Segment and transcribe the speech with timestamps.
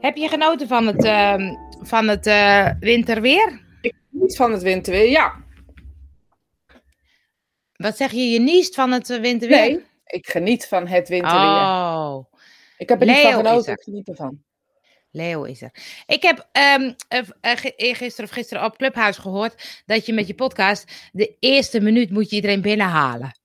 [0.00, 3.60] Heb je genoten van het, ehm, van het eh, winterweer?
[4.10, 5.34] Niet van het winterweer, ja.
[7.72, 9.58] Wat zeg je, je niest van het eh, winterweer?
[9.58, 11.46] Nee, ik geniet van het winterweer.
[11.46, 12.24] Oh,
[12.78, 14.42] ik heb er niet van genoten, ik geniet ervan.
[15.10, 15.70] Leo is er.
[16.06, 16.48] Ik heb
[17.40, 22.10] ge- eergisteren of gisteren op Clubhuis gehoord dat je met je podcast de eerste minuut
[22.10, 23.38] moet je iedereen binnenhalen.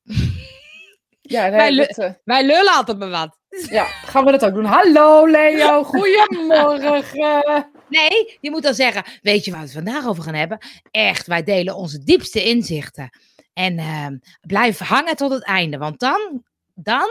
[1.21, 3.39] Ja, nee, Wij dat, Wij lullen altijd maar wat.
[3.69, 4.65] Ja, gaan we dat ook doen.
[4.65, 7.71] Hallo Leo, goedemorgen.
[7.87, 10.57] Nee, je moet dan zeggen, weet je waar we het vandaag over gaan hebben?
[10.91, 13.09] Echt, wij delen onze diepste inzichten.
[13.53, 17.09] En ehm blijf hangen tot het einde, want dan, dan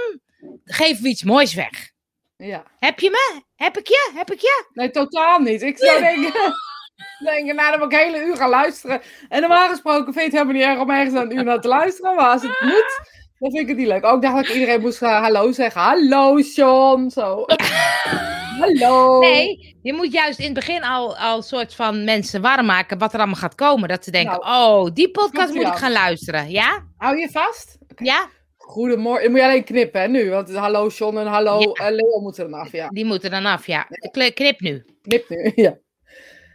[0.64, 1.90] geven we iets moois weg.
[2.36, 3.42] Ja, Heb je me?
[3.56, 4.10] Heb ik je?
[4.14, 4.64] Heb ik je?
[4.72, 5.62] nee, totaal niet.
[5.62, 6.32] Ik zou denken,
[7.24, 9.02] denken, nou dan moet ik een hele uur gaan luisteren.
[9.28, 11.68] En normaal gesproken vind je het helemaal niet erg om ergens een uur naar te
[11.68, 12.14] luisteren.
[12.14, 13.00] Maar als het moet,
[13.42, 14.04] dan vind ik het niet leuk.
[14.04, 15.80] Ook dacht ik dat iedereen moest gaan hallo zeggen.
[15.80, 17.44] Hallo Sean, zo.
[18.60, 19.18] hallo.
[19.20, 23.12] Nee, je moet juist in het begin al, al soort van mensen warm maken wat
[23.12, 23.88] er allemaal gaat komen.
[23.88, 25.76] Dat ze denken, Nou, oh, die podcast moet ik aan.
[25.76, 26.50] gaan luisteren.
[26.50, 26.84] Ja?
[26.96, 27.78] Hou je vast?
[27.96, 28.28] Ja?
[28.56, 29.22] Goedemorgen.
[29.22, 30.30] Je moet je alleen knippen hè, nu.
[30.30, 31.86] Want hallo Sean en hallo Ja.
[31.86, 32.72] eh, Leo moeten er dan af.
[32.72, 33.86] Ja, Die moeten dan af, ja.
[34.34, 34.84] Knip nu.
[35.02, 35.52] knip nu.
[35.64, 35.78] Ja.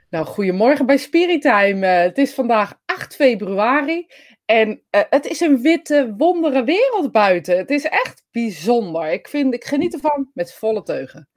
[0.09, 1.87] Nou, goedemorgen bij Spiritime.
[1.87, 4.07] Eh, het is vandaag 8 februari.
[4.47, 7.57] En eh, het is een witte, wondere wereld buiten.
[7.57, 9.11] Het is echt bijzonder.
[9.11, 11.29] Ik, vind, ik geniet ervan met volle teugen.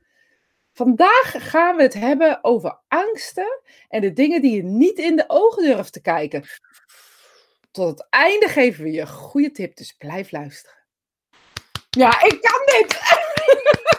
[0.72, 5.24] Vandaag gaan we het hebben over angsten en de dingen die je niet in de
[5.26, 6.44] ogen durft te kijken.
[7.70, 10.78] Tot het einde geven we je een goede tip, dus blijf luisteren.
[11.90, 12.98] Ja, ik kan dit!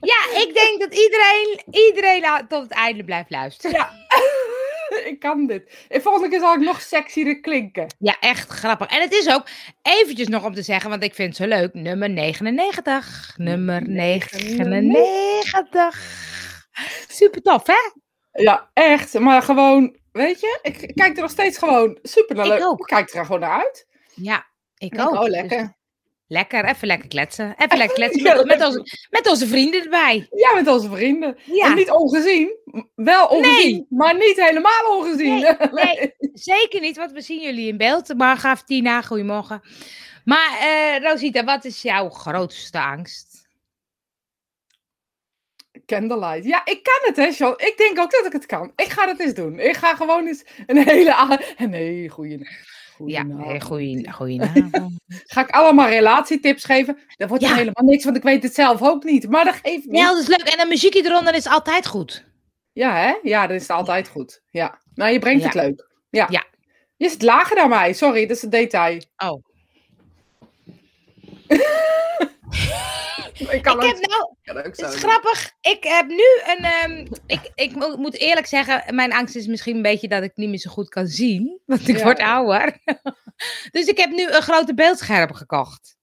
[0.00, 3.76] Ja, ik denk dat iedereen, iedereen tot het einde blijft luisteren.
[3.76, 3.92] Ja,
[5.10, 5.86] ik kan dit.
[5.88, 7.86] En volgende keer zal ik nog sexier klinken.
[7.98, 8.88] Ja, echt grappig.
[8.88, 9.46] En het is ook
[9.82, 11.74] eventjes nog om te zeggen, want ik vind het zo leuk.
[11.74, 13.34] Nummer 99.
[13.36, 16.00] Nummer 99.
[17.08, 17.90] Super tof, hè?
[18.42, 19.18] Ja, echt.
[19.18, 22.64] Maar gewoon, weet je, ik kijk er nog steeds gewoon super naar Ik leuk.
[22.64, 22.80] ook.
[22.80, 23.86] Ik kijk er gewoon naar uit.
[24.14, 24.46] Ja,
[24.76, 25.12] ik Ik ook.
[25.14, 25.68] Oh, Dus
[26.28, 26.64] lekker.
[26.64, 27.54] even lekker kletsen.
[27.58, 30.28] Even lekker kletsen Ja, met, met, onze, met onze vrienden erbij.
[30.30, 31.38] Ja, met onze vrienden.
[31.44, 32.56] Ja, En niet ongezien.
[32.94, 35.38] Wel ongezien, maar niet helemaal ongezien.
[35.72, 36.14] nee.
[36.32, 38.14] zeker niet, want we zien jullie in beeld.
[38.16, 39.60] Marga, Tina, goedemorgen.
[40.24, 43.28] Maar eh, Rosita, wat is jouw grootste angst?
[45.86, 46.44] Candlelight.
[46.44, 47.52] Ja, ik kan het, hè, Sean.
[47.56, 48.72] Ik denk ook dat ik het kan.
[48.76, 49.58] Ik ga dat eens doen.
[49.58, 51.40] Ik ga gewoon eens een hele...
[51.68, 52.48] Nee, goeie...
[53.06, 53.46] Ja, goedenavond.
[53.50, 54.92] hey, goeie, goedenavond.
[55.32, 56.98] Ga ik allemaal relatietips geven?
[57.16, 57.54] Dat wordt Ja.
[57.54, 59.28] helemaal niks, want ik weet het zelf ook niet.
[59.30, 59.98] Maar dat geeft niet.
[59.98, 60.40] Ja, dat is leuk.
[60.40, 62.24] En een muziekje eronder is altijd goed.
[62.72, 63.14] Ja, hè?
[63.22, 64.42] Ja, dan is altijd goed.
[64.50, 64.78] Ja.
[64.94, 65.46] Maar je brengt Ja.
[65.48, 65.88] het leuk.
[66.10, 66.26] Ja.
[66.30, 66.44] Ja.
[66.96, 67.92] Je zit lager dan mij.
[67.92, 69.00] Sorry, dat is een detail.
[69.16, 69.42] Oh.
[73.56, 74.06] ik kan ik ook, heb
[74.44, 75.52] nou, het is grappig.
[75.60, 76.64] Ik heb nu een.
[76.64, 80.32] ehm, ik, ik mo- moet eerlijk zeggen, mijn angst is misschien een beetje dat ik
[80.34, 81.60] niet meer zo goed kan zien.
[81.66, 82.02] Want ik Ja.
[82.04, 82.78] word ouder.
[83.70, 85.96] dus ik heb nu een grote beeldscherm gekocht.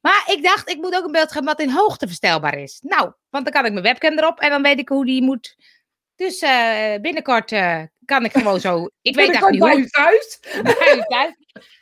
[0.00, 2.78] Maar ik dacht, ik moet ook een beeldscherm wat in hoogte verstelbaar is.
[2.82, 5.56] Nou, want dan kan ik mijn webcam erop en dan weet ik hoe die moet.
[6.16, 8.84] Dus eh, binnenkort eh, kan ik gewoon zo.
[9.02, 9.80] Ik weet Binnenkort niet bij hoe.
[9.80, 10.38] u thuis.
[10.62, 11.34] bij u thuis.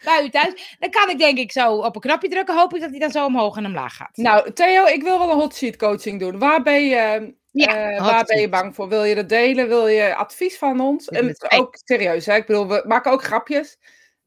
[0.04, 0.76] Bij u thuis.
[0.78, 2.56] Dan kan ik denk ik zo op een knopje drukken.
[2.56, 4.16] Hoop ik dat hij dan zo omhoog en omlaag gaat.
[4.16, 6.38] Nou, Theo, ik wil wel een hot sheet coaching doen.
[6.38, 8.88] Waar ben je, Ja, eh, waar ben je bang voor?
[8.88, 9.68] Wil je dat delen?
[9.68, 11.08] Wil je advies van ons?
[11.08, 12.34] En ook serieus, hè?
[12.34, 13.78] Ik bedoel, we maken ook grapjes.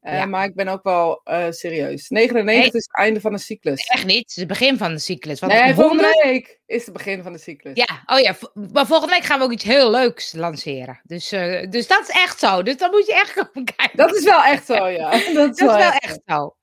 [0.02, 0.24] Eh, Ja.
[0.26, 2.08] Maar ik ben ook wel eh, serieus.
[2.08, 2.80] 99 Nee.
[2.80, 3.86] is het einde van de cyclus.
[3.86, 4.18] Echt niet.
[4.18, 5.40] Het is het begin van de cyclus.
[5.40, 7.76] Want Nee, volgende 100 week is het begin van de cyclus.
[7.76, 8.34] Ja, oh ja.
[8.72, 11.00] Maar volgende week gaan we ook iets heel leuks lanceren.
[11.02, 12.62] Dus, eh, dus dat is echt zo.
[12.62, 13.96] Dus dan moet je echt komen kijken.
[13.96, 15.10] Dat is wel echt zo, ja.
[15.10, 16.56] Dat is, Dat is wel echt zo.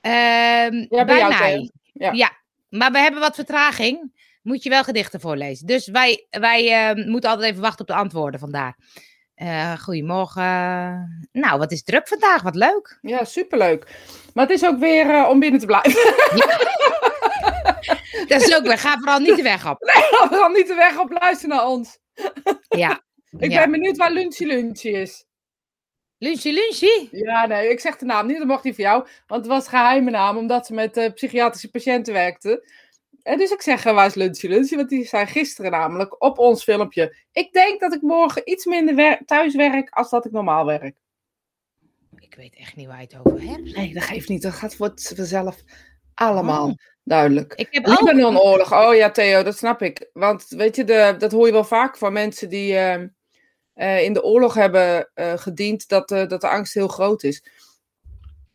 [0.00, 1.70] Ehm, Ja, bij mij.
[1.92, 2.12] Theo.
[2.12, 2.38] Ja.
[2.68, 4.18] Maar we hebben wat vertraging.
[4.42, 5.66] Moet je wel gedichten voorlezen.
[5.66, 8.76] Dus wij, wij eh, moeten altijd even wachten op de antwoorden vandaar.
[9.40, 11.28] Eh goedemorgen.
[11.32, 12.42] Nou, wat is druk vandaag?
[12.42, 12.98] Wat leuk.
[13.02, 13.86] Ja, superleuk.
[14.34, 15.92] Maar het is ook weer eh, om binnen te blijven.
[18.28, 18.78] Dat is ook weer.
[18.78, 19.78] Ga vooral niet de weg op.
[19.78, 21.98] We gaan niet de weg op luisteren naar ons.
[22.68, 23.00] Ja.
[23.38, 23.60] Ik Ja.
[23.60, 25.24] ben benieuwd waar Lunchy Lunchy is.
[26.18, 27.08] Lunchy, lunchy.
[27.10, 29.06] Ja, nee, ik zeg de naam niet, dat mocht niet voor jou.
[29.26, 32.68] Want het was geheime naam, omdat ze met eh, psychiatrische patiënten werkte.
[33.22, 34.76] En dus ik zeg, eh, waar is Lunchy Lunchy?
[34.76, 37.16] Want die zijn gisteren namelijk op ons filmpje.
[37.32, 40.96] Ik denk dat ik morgen iets minder wer- thuis werk als dat ik normaal werk.
[42.18, 43.76] Ik weet echt niet waar je het over hebt.
[43.76, 44.42] Nee, dat geeft niet.
[44.42, 45.56] Dat gaat voor het vanzelf
[46.14, 46.74] allemaal Oh.
[47.04, 47.52] duidelijk.
[47.54, 48.00] Ik heb ook...
[48.00, 48.72] Libanon-oorlog.
[48.72, 50.10] Oh ja, Theo, dat snap ik.
[50.12, 53.02] Want weet je, de, dat hoor je wel vaak van mensen die eh,
[53.74, 57.44] eh, in de oorlog hebben eh, gediend, dat, eh, dat de angst heel groot is.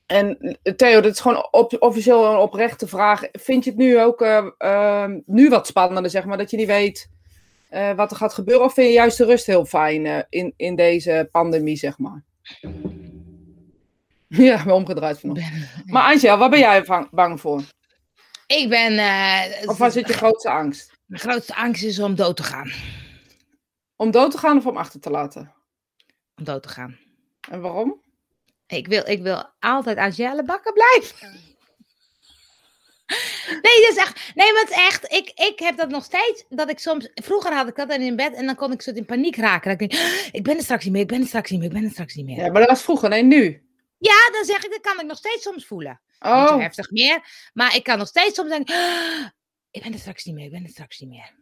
[0.06, 3.22] En Theo, dat is gewoon op, officieel een oprechte vraag.
[3.32, 6.68] Vind je het nu ook eh, eh, nu wat spannender, zeg maar, dat je niet
[6.68, 7.10] weet
[7.70, 8.66] eh, wat er gaat gebeuren?
[8.66, 12.24] Of vind je juist de rust heel fijn eh, in, in deze pandemie, zeg maar?
[14.28, 15.70] Ja, wel omgedraaid vanochtend.
[15.86, 17.62] Maar Angel, waar ben jij bang, bang voor?
[18.48, 18.94] Ik ben...
[19.68, 20.92] Of waar zit je grootste angst?
[21.06, 22.72] Mijn grootste angst is om dood te gaan.
[23.96, 25.54] Om dood te gaan of om achter te laten?
[26.36, 26.98] Om dood te gaan.
[27.50, 28.02] En waarom?
[28.68, 31.44] Ik wil, ik wil altijd Angèle bakken blijven.
[33.62, 34.36] Nee, dat is echt.
[34.36, 35.12] Nee, maar het is echt.
[35.14, 36.46] Ik, ik heb dat nog steeds.
[36.50, 37.10] Dat ik soms.
[37.14, 39.72] Vroeger had ik dat dan in bed en dan kon ik soort in paniek raken.
[39.72, 41.60] Dat ik denk, "Ah, ik ben er straks niet meer, ik ben er straks niet
[41.60, 42.36] meer, ik ben er straks niet meer.
[42.38, 43.68] Ja, maar dat was vroeger, nee, nu.
[43.98, 46.02] Ja, dan zeg ik, dat kan ik nog steeds soms voelen.
[46.08, 47.50] Niet zo Oh, heftig meer.
[47.54, 49.26] Maar ik kan nog steeds soms denken, "Ah,
[49.72, 51.34] ik ben er straks niet meer, ik ben er straks niet meer.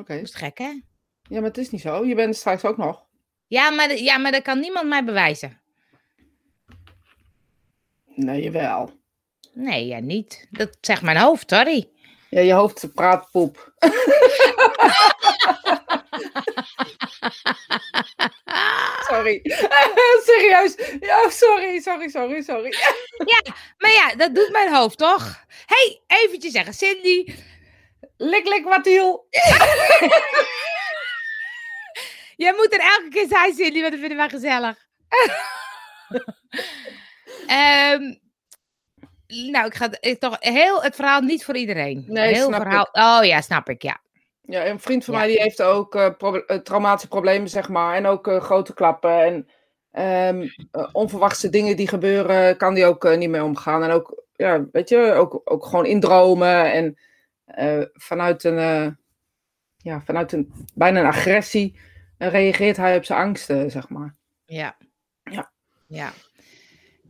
[0.00, 0.14] oké.
[0.14, 0.80] Dat is gek, hè?
[1.22, 2.04] Ja, maar het is niet zo.
[2.04, 3.06] Je bent er straks ook nog.
[3.46, 5.60] Ja, maar, ja, maar dat kan niemand mij bewijzen.
[8.18, 8.90] Nee, jawel.
[9.52, 10.46] Nee, ja, niet.
[10.50, 11.88] Dat zegt mijn hoofd, sorry.
[12.30, 13.72] Ja, je hoofd praat poep.
[19.08, 19.40] Sorry.
[20.26, 20.74] Serieus.
[21.00, 22.74] Ja, sorry, sorry, sorry, sorry.
[23.78, 25.44] Maar ja, dat doet mijn hoofd, toch?
[25.66, 27.34] hey, eventjes zeggen, Cindy.
[28.16, 29.26] Lik, lik, wat hiel.
[32.36, 34.86] Jij moet er elke keer zijn, Cindy, want dat vinden wij gezellig.
[37.48, 38.14] Ehm,
[39.50, 42.04] nou, ik ga ik toch heel het verhaal niet voor iedereen.
[42.06, 42.88] Nee, heel snap verhaal.
[42.92, 44.00] Oh ja, snap ik, ja.
[44.42, 45.20] Ja, een vriend van Ja.
[45.20, 47.94] mij die heeft ook eh, traumatische problemen, zeg maar.
[47.96, 49.20] En ook eh, grote klappen.
[49.20, 49.48] En
[49.90, 53.82] eh, onverwachte dingen die gebeuren, kan die ook niet mee omgaan.
[53.82, 56.72] En ook, ja, weet je, ook, ook gewoon indromen.
[56.72, 56.98] En
[57.92, 58.96] vanuit een,
[59.76, 61.78] ja, vanuit een, bijna een agressie
[62.18, 64.14] reageert hij op zijn angsten, zeg maar.
[64.44, 64.76] Ja.
[65.22, 65.50] Ja.
[65.86, 66.12] Ja.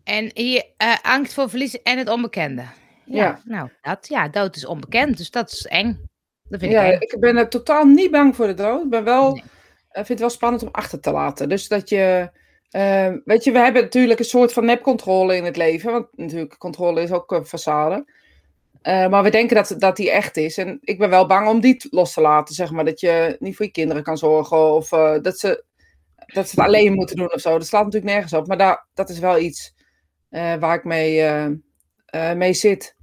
[0.08, 2.62] En hier, eh, angst voor verlies en het onbekende.
[3.04, 3.40] Ja, Ja.
[3.44, 6.08] nou, dat, ja, dood is onbekend, dus dat is eng.
[6.42, 7.00] Dat vind Ja, ik eng.
[7.00, 8.82] ik ben er totaal niet bang voor de dood.
[8.84, 9.42] Ik ben wel, Nee.
[9.88, 11.48] eh, vind het wel spannend om achter te laten.
[11.48, 12.30] Dus dat je,
[12.70, 15.92] eh, weet je, we hebben natuurlijk een soort van nepcontrole in het leven.
[15.92, 18.16] Want natuurlijk, controle is ook een façade.
[18.82, 20.58] Maar we denken dat, dat die echt is.
[20.58, 22.84] En ik ben wel bang om die los te laten, zeg maar.
[22.84, 24.74] Dat je niet voor je kinderen kan zorgen.
[24.74, 24.88] Of
[25.22, 25.64] dat, ze,
[26.26, 27.50] dat ze het alleen moeten doen of zo.
[27.58, 28.46] Dat slaat natuurlijk nergens op.
[28.46, 29.74] Maar daar, dat is wel iets
[30.30, 31.44] waar ik mee, eh,
[32.06, 32.96] eh, mee zit.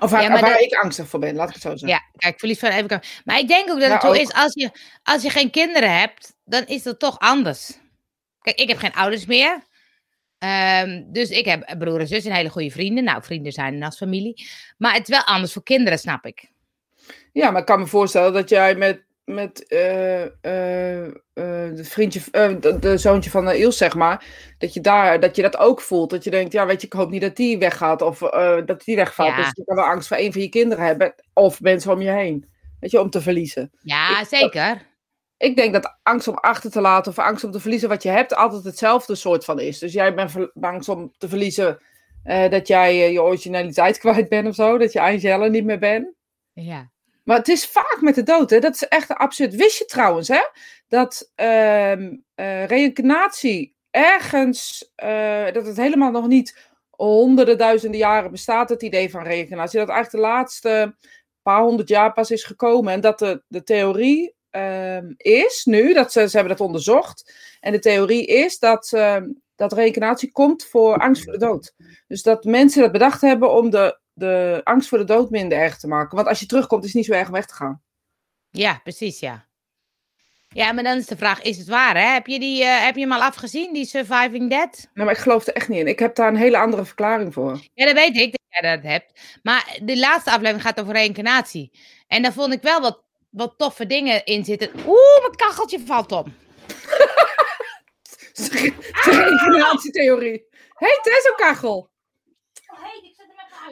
[0.00, 1.88] Of waar, Ja, maar waar dat- ik angstig voor ben, laat ik het zo zeggen.
[1.88, 3.00] Ja, kijk, verlies van even.
[3.24, 4.16] Maar ik denk ook dat het zo ook.
[4.16, 4.70] is, als je,
[5.02, 7.78] als je geen kinderen hebt, dan is dat toch anders.
[8.40, 9.64] Kijk, ik heb geen ouders meer.
[10.38, 13.04] Ehm, dus ik heb broer en zus en hele goede vrienden.
[13.04, 14.46] Nou, vrienden zijn als familie.
[14.78, 16.50] Maar het is wel anders voor kinderen, snap ik.
[17.32, 19.78] Ja, maar ik kan me voorstellen dat jij met, met eh,
[20.40, 22.20] de vriendje,
[22.60, 24.24] de, de zoontje van uh, Iels, zeg maar,
[24.58, 26.10] dat je, daar, dat je dat ook voelt.
[26.10, 28.18] Dat je denkt, ja, weet je, ik hoop niet dat die weggaat of
[28.64, 29.28] dat die wegvalt.
[29.28, 29.36] Ja.
[29.36, 32.10] Dus je kan wel angst voor een van je kinderen hebben of mensen om je
[32.10, 32.50] heen.
[32.80, 33.70] Weet je, om te verliezen.
[33.82, 34.90] Ja, Ik- zeker.
[35.36, 38.08] Ik denk dat angst om achter te laten of angst om te verliezen wat je
[38.08, 39.78] hebt altijd hetzelfde soort van is.
[39.78, 41.78] Dus jij bent bang om te verliezen
[42.50, 44.78] dat jij je originaliteit kwijt bent of zo.
[44.78, 46.14] Dat je Angela niet meer bent.
[46.52, 46.91] Ja.
[47.22, 48.58] Maar het is vaak met de dood, hè?
[48.58, 49.54] Dat is echt absurd.
[49.54, 50.40] Wist je trouwens, hè?
[50.88, 51.94] Dat eh,
[52.64, 59.22] reïncarnatie ergens, eh, dat het helemaal nog niet honderden duizenden jaren bestaat, het idee van
[59.22, 59.78] reïncarnatie.
[59.78, 60.96] Dat eigenlijk de laatste
[61.42, 62.92] paar honderd jaar pas is gekomen.
[62.92, 67.34] En dat de, de theorie ehm, is nu, dat ze, ze hebben dat onderzocht.
[67.60, 71.74] En de theorie is dat, ehm, dat reïncarnatie komt voor angst voor de dood.
[72.08, 75.78] Dus dat mensen dat bedacht hebben om de, de angst voor de dood minder erg
[75.78, 76.16] te maken.
[76.16, 77.82] Want als je terugkomt, is het niet zo erg om weg te gaan.
[78.50, 79.50] ja, precies, ja.
[80.54, 82.06] Ja, maar dan is de vraag, is het waar, hè?
[82.12, 84.88] Heb je, die, eh, heb je hem al afgezien, die Surviving Dead?
[84.94, 85.86] Nou, maar ik geloof er echt niet in.
[85.86, 87.60] Ik heb daar een hele andere verklaring voor.
[87.74, 89.38] Ja, dat weet ik dat jij dat hebt.
[89.42, 91.70] Maar de laatste aflevering gaat over reïncarnatie.
[92.06, 94.70] En daar vond ik wel wat, wat toffe dingen in zitten.
[94.86, 96.34] Oeh, mijn kacheltje valt om.
[98.32, 98.72] De
[99.04, 100.46] reïncarnatietheorie.
[100.68, 101.90] Hé, hey, het is een kachel.
[102.94, 103.11] even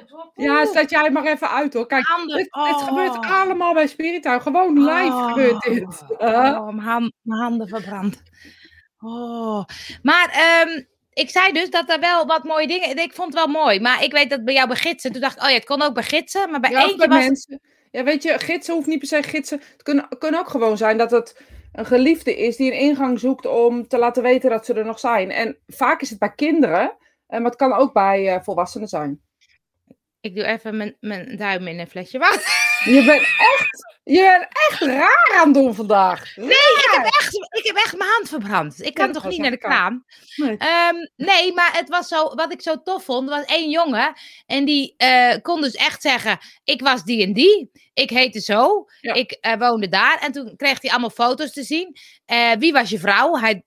[0.00, 0.30] uit, hoor.
[0.35, 1.87] Ja, zet jij maar even uit hoor.
[1.87, 2.87] Kijk, dit Oh.
[2.88, 4.40] gebeurt allemaal bij Spirituin.
[4.42, 5.28] Gewoon live Oh.
[5.28, 6.02] gebeurt dit.
[6.19, 8.23] Oh, mijn, hand- mijn handen verbrand.
[8.99, 9.64] Oh.
[10.02, 12.97] Maar ehm, ik zei dus dat er wel wat mooie dingen...
[12.99, 15.12] Ik vond het wel mooi, maar ik weet dat het bij jou bij gidsen...
[15.12, 16.50] Toen dacht ik, oh ja, het kon ook bij gidsen.
[16.50, 17.19] Maar bij Ja, eentje bij was...
[17.19, 17.61] mensen.
[17.90, 19.59] Ja, weet je, gidsen hoeft niet per se gidsen.
[19.73, 21.42] Het kunnen, kunnen ook gewoon zijn dat het
[21.73, 24.99] een geliefde is die een ingang zoekt om te laten weten dat ze er nog
[24.99, 25.30] zijn.
[25.30, 29.21] En vaak is het bij kinderen, eh, maar het kan ook bij eh, volwassenen zijn.
[30.21, 32.69] Ik doe even mijn, mijn duim in een flesje water.
[32.85, 36.37] Je bent echt, je bent echt raar aan het doen vandaag.
[36.37, 38.83] Nee, ik heb echt, ik heb echt mijn hand verbrand.
[38.83, 40.05] Ik kan Ja, toch niet naar de kraan?
[40.37, 40.57] Nee.
[40.57, 44.12] Ehm, nee, maar het was zo, wat ik zo tof vond, was één jongen.
[44.47, 47.71] En die eh, kon dus echt zeggen, ik was die en die.
[47.95, 48.87] Ik heette zo.
[49.00, 49.15] Ja.
[49.15, 50.19] Ik eh, woonde daar.
[50.21, 51.97] En toen kreeg hij allemaal foto's te zien.
[52.27, 53.37] Eh, wie was je vrouw?
[53.37, 53.65] Hij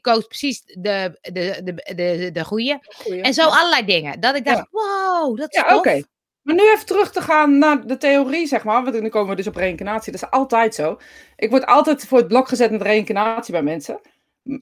[0.00, 2.78] koos precies de, de, de, de, de goede.
[3.04, 3.22] Goeie.
[3.22, 4.20] En zo allerlei dingen.
[4.20, 4.68] Dat ik dacht, Ja.
[4.70, 6.02] wow, dat is Ja, tof.
[6.42, 8.84] Maar nu even terug te gaan naar de theorie, zeg maar.
[8.84, 10.12] Want nu komen we dus op reïncarnatie.
[10.12, 10.98] Dat is altijd zo.
[11.36, 14.00] Ik word altijd voor het blok gezet met reïncarnatie bij mensen.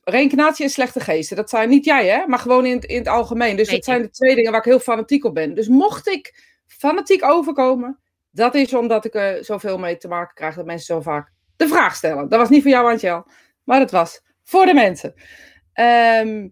[0.05, 1.37] Reïncarnatie en slechte geesten.
[1.37, 2.27] Dat zijn niet jij, hè?
[2.27, 3.57] Maar gewoon in het, in het algemeen.
[3.57, 5.55] Dus dat zijn de twee dingen waar ik heel fanatiek op ben.
[5.55, 8.01] Dus mocht ik fanatiek overkomen,
[8.31, 11.69] dat is omdat ik er zoveel mee te maken krijg dat mensen zo vaak de
[11.69, 12.29] vraag stellen.
[12.29, 13.27] Dat was niet voor jou, Antjel.
[13.65, 15.15] Maar dat was voor de mensen.
[15.73, 16.49] Ehm,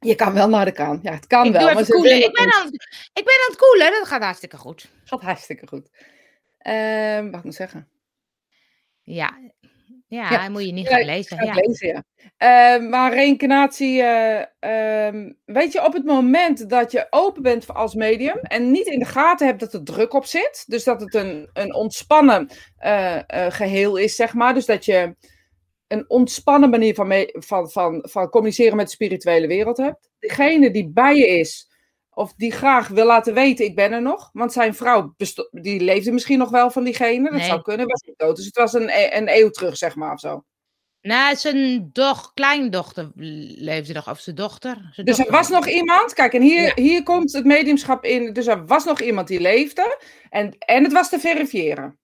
[0.00, 0.98] je kan wel naar de kaan.
[1.02, 1.74] Ja, het kan Ik wel.
[1.74, 2.16] maar koelen.
[2.22, 3.90] Ik ben, aan, het- ik ben aan het koelen.
[3.90, 4.90] Dat gaat hartstikke goed.
[5.04, 5.90] Gaat hartstikke goed.
[6.58, 7.88] Ehm wat moet ik zeggen?
[9.02, 9.38] Ja,
[10.08, 10.48] ja, Ja.
[10.48, 11.44] moet je niet Ja, gaan lezen.
[11.44, 11.54] Ja.
[11.54, 12.04] lezen, ja.
[12.36, 18.38] Ehm, maar reïncarnatie, ehm, weet je, op het moment dat je open bent als medium
[18.42, 21.50] en niet in de gaten hebt dat er druk op zit, dus dat het een,
[21.52, 22.48] een ontspannen
[22.78, 25.16] eh, eh, geheel is, zeg maar, dus dat je
[25.90, 30.10] een ontspannen manier van, van, van, van communiceren met de spirituele wereld hebt.
[30.18, 31.68] Degene die bij je is,
[32.10, 35.14] of die graag wil laten weten, ik ben er nog, want zijn vrouw,
[35.50, 37.48] die leefde misschien nog wel van diegene, dat Nee.
[37.48, 38.36] zou kunnen, was niet dood.
[38.36, 40.44] Dus het was een, e- een eeuw terug, zeg maar, of zo.
[41.02, 44.90] Nou, zijn doch, kleindochter leefde nog, of zijn dochter.
[44.92, 46.72] Zijn Dus er was nog iemand, kijk, en hier, Ja.
[46.82, 48.32] hier komt het mediumschap in.
[48.32, 51.98] Dus er was nog iemand die leefde en, en het was te verifiëren.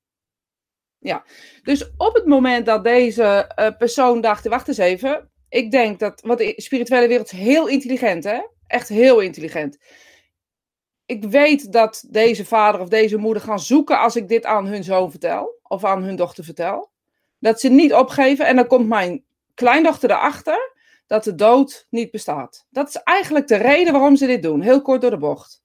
[0.99, 1.25] Ja,
[1.63, 6.21] dus op het moment dat deze eh, persoon dacht, wacht eens even, ik denk dat,
[6.21, 8.41] want de spirituele wereld is heel intelligent, hè?
[8.67, 9.79] Echt heel intelligent.
[11.07, 14.85] Ik weet dat deze vader of deze moeder gaan zoeken als ik dit aan hun
[14.85, 16.91] zoon vertel, of aan hun dochter vertel.
[17.39, 19.25] Dat ze niet opgeven en dan komt mijn
[19.55, 20.75] kleindochter erachter
[21.07, 22.67] dat de dood niet bestaat.
[22.71, 24.61] Dat is eigenlijk de reden waarom ze dit doen.
[24.61, 25.63] Heel kort door de bocht.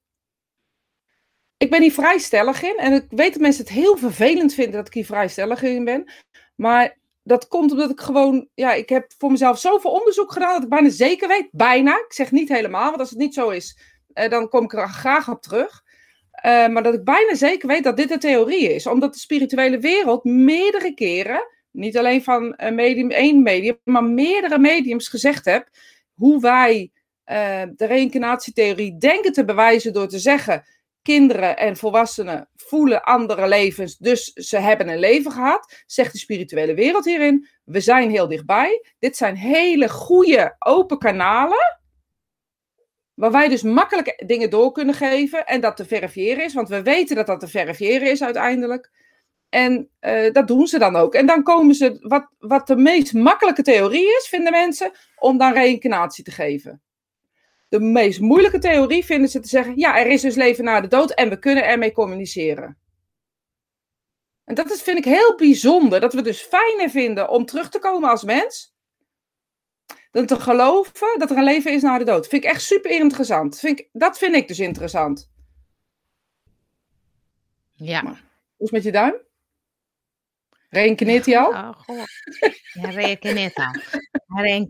[1.62, 2.76] Ik ben hier vrij stellig in.
[2.76, 5.84] En ik weet dat mensen het heel vervelend vinden dat ik hier vrij stellig in
[5.84, 6.12] ben.
[6.54, 8.48] Maar dat komt omdat ik gewoon...
[8.54, 11.48] Ja, ik heb voor mezelf zoveel onderzoek gedaan dat ik bijna zeker weet.
[11.50, 11.92] Bijna.
[11.92, 13.78] Ik zeg niet helemaal, want als het niet zo is,
[14.12, 15.82] eh, dan kom ik er graag op terug.
[16.30, 18.86] Eh, maar dat ik bijna zeker weet dat dit een theorie is.
[18.86, 24.58] Omdat de spirituele wereld meerdere keren niet alleen van een medium, één medium, maar meerdere
[24.58, 25.68] mediums gezegd heb
[26.14, 26.90] hoe wij
[27.24, 30.64] eh, de reïncarnatietheorie denken te bewijzen door te zeggen:
[31.02, 35.82] kinderen en volwassenen voelen andere levens, dus ze hebben een leven gehad.
[35.86, 38.86] Zegt de spirituele wereld hierin: we zijn heel dichtbij.
[38.98, 41.80] Dit zijn hele goede open kanalen.
[43.14, 46.82] Waar wij dus makkelijk dingen door kunnen geven en dat te verifiëren is, want we
[46.82, 48.90] weten dat dat te verifiëren is uiteindelijk.
[49.48, 51.14] En eh, dat doen ze dan ook.
[51.14, 55.52] En dan komen ze, wat, wat de meest makkelijke theorie is, vinden mensen, om dan
[55.52, 56.82] reïncarnatie te geven.
[57.72, 60.88] De meest moeilijke theorie vinden ze te zeggen, ja, er is dus leven na de
[60.88, 62.78] dood en we kunnen ermee communiceren.
[64.44, 67.78] En dat is, vind ik heel bijzonder, dat we dus fijner vinden om terug te
[67.78, 68.74] komen als mens,
[70.10, 72.28] dan te geloven dat er een leven is na de dood.
[72.28, 73.58] Vind ik echt super interessant.
[73.58, 75.30] Vind ik, dat vind ik dus interessant.
[77.72, 78.02] Ja.
[78.02, 78.16] Hoe
[78.56, 79.14] is met je duim?
[80.68, 81.50] Reïncarneert hij al?
[81.50, 82.08] Oh, god.
[82.72, 83.16] Ja,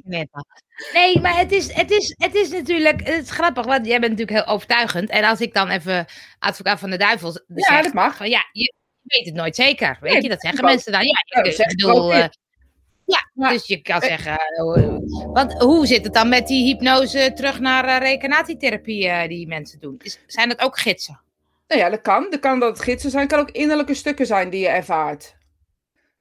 [0.03, 0.45] net al.
[0.93, 4.13] Nee, maar het is, het, is, het is natuurlijk het is grappig, want jij bent
[4.19, 5.11] natuurlijk heel overtuigend.
[5.11, 6.07] En als ik dan even
[6.39, 8.17] advocaat van de duivel Ja, zeg, dat mag.
[8.17, 8.73] van ja, je
[9.03, 9.97] weet het nooit zeker.
[10.01, 11.03] Weet Nee, je, dat zeggen mensen dan.
[11.05, 12.19] Ja, ik ik bedoel, eh,
[13.07, 13.49] ja, Ja.
[13.51, 14.09] dus je kan Eh.
[14.09, 14.97] zeggen, eh,
[15.33, 20.01] want hoe zit het dan met die hypnose terug naar reïncarnatietherapie eh, die mensen doen?
[20.03, 21.21] Is, zijn dat ook gidsen?
[21.69, 22.27] Nou ja, dat kan.
[22.31, 23.23] Dat kan dat gidsen zijn.
[23.23, 25.35] Het kan ook innerlijke stukken zijn die je ervaart.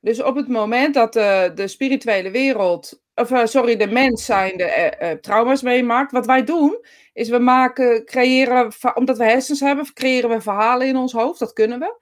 [0.01, 4.57] Dus op het moment dat de, de spirituele wereld, of eh, sorry, de mens zijn
[4.57, 9.59] de eh, eh, trauma's meemaakt, wat wij doen, is we maken, creëren, omdat we hersens
[9.59, 11.39] hebben, creëren we verhalen in ons hoofd.
[11.39, 11.99] Dat kunnen we.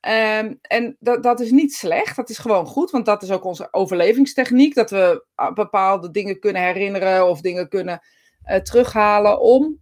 [0.00, 3.44] Ehm, en dat, dat is niet slecht, dat is gewoon goed, want dat is ook
[3.44, 8.00] onze overlevingstechniek, dat we ah, bepaalde dingen kunnen herinneren of dingen kunnen
[8.42, 9.80] eh, terughalen om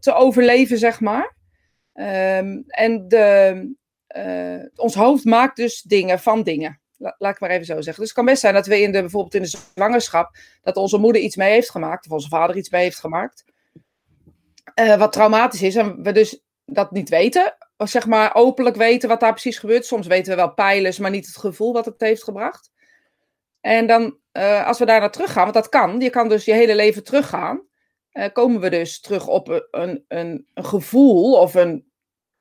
[0.00, 1.36] te, overleven, zeg maar.
[1.92, 3.74] Ehm, en de,
[4.74, 6.80] ons hoofd maakt dus dingen van dingen.
[6.96, 7.94] La- laat ik maar even zo zeggen.
[7.94, 10.98] Dus het kan best zijn dat we in de, bijvoorbeeld in de zwangerschap, dat onze
[10.98, 13.44] moeder iets mee heeft gemaakt, of onze vader iets mee heeft gemaakt,
[14.74, 19.08] eh, wat traumatisch is, en we dus dat niet weten, of zeg maar openlijk weten
[19.08, 19.86] wat daar precies gebeurt.
[19.86, 22.70] Soms weten we wel pijlers, maar niet het gevoel wat het heeft gebracht.
[23.60, 26.52] En dan, eh, als we daar naar teruggaan, want dat kan, je kan dus je
[26.52, 27.66] hele leven teruggaan,
[28.10, 31.90] eh, komen we dus terug op een, een, een gevoel of een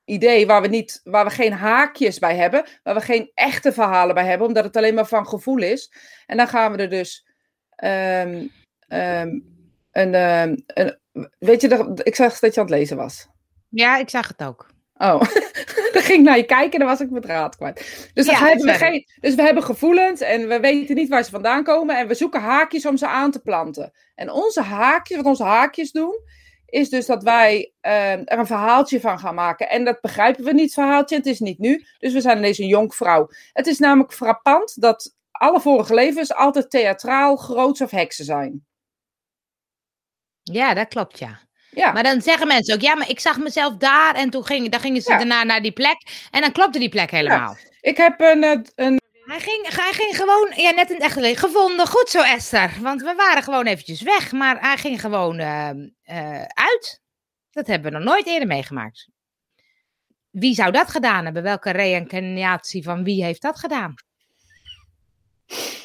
[0.06, 4.16] idee waar we, niet, waar we geen haakjes bij hebben, waar we geen echte verhalen
[4.16, 5.92] bij hebben, omdat het alleen maar van gevoel is.
[6.26, 7.28] En dan gaan we er dus
[7.76, 8.46] ehm,
[8.88, 10.98] een, ehm, een.
[11.40, 13.28] Weet je, dat- ik zag dat je aan het lezen was.
[13.70, 14.74] Ja, ik zag het ook.
[14.98, 15.20] Oh,
[15.94, 18.10] dan ging ik naar je kijken en dan was ik mijn draad kwijt.
[18.14, 21.32] Dus, Ja, hebben we geen, dus we hebben gevoelens en we weten niet waar ze
[21.32, 23.92] vandaan komen en we zoeken haakjes om ze aan te planten.
[24.16, 26.20] En onze haakjes, wat onze haakjes doen,
[26.76, 29.70] is dus dat wij ehm, er een verhaaltje van gaan maken.
[29.70, 31.86] En dat begrijpen we niet, het verhaaltje, het is niet nu.
[32.00, 33.28] Dus we zijn ineens een jonkvrouw.
[33.54, 38.66] Het is namelijk frappant dat alle vorige levens altijd theatraal, groots of heksen zijn.
[40.44, 41.40] Ja, dat klopt, ja.
[41.72, 44.70] Ja, Maar dan zeggen mensen ook, ja, maar ik zag mezelf daar en toen ging,
[44.70, 45.18] dan gingen ze Ja.
[45.18, 47.56] daarna naar die plek en dan klopte die plek helemaal.
[47.82, 51.20] ik heb een, eh, een Hij, ging, hij ging gewoon, ja, net in het echte
[51.20, 51.88] leven, gevonden.
[51.88, 52.78] Goed zo, Esther.
[52.82, 55.70] Want we waren gewoon eventjes weg, maar hij ging gewoon eh,
[56.04, 57.02] eh, uit.
[57.52, 59.08] Dat hebben we nog nooit eerder meegemaakt.
[60.30, 61.44] Wie zou dat gedaan hebben?
[61.44, 63.94] Welke reïncarnatie van wie heeft dat gedaan?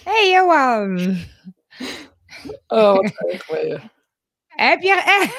[0.05, 1.19] Hey, Johan.
[2.67, 3.81] Oh, wat erg je.
[4.47, 5.05] Heb jij,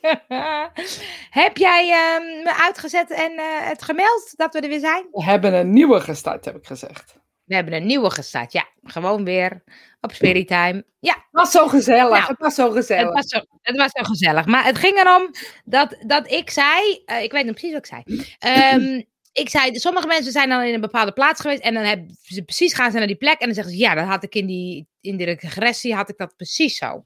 [1.40, 5.06] heb jij ehm, me uitgezet en eh, het gemeld dat we er weer zijn?
[5.10, 7.16] We hebben een nieuwe gestart, heb ik gezegd.
[7.44, 8.52] We hebben een nieuwe gestart.
[8.52, 9.62] Ja, gewoon weer
[10.00, 10.84] op Spirit Time.
[11.00, 12.18] Ja, Het was zo gezellig.
[12.18, 13.04] Nou, het was zo gezellig.
[13.04, 14.46] het was, zo, het was zo gezellig.
[14.46, 15.30] Maar het ging erom
[15.64, 18.26] dat, dat ik zei, eh, ik weet nog precies wat ik zei.
[18.38, 19.02] Ehm,
[19.42, 22.42] ik zei, sommige mensen zijn dan in een bepaalde plaats geweest en dan hebben ze
[22.42, 24.46] precies gaan ze naar die plek en dan zeggen ze, ja, dat had ik in
[24.46, 27.04] die, in de regressie, had ik dat precies zo.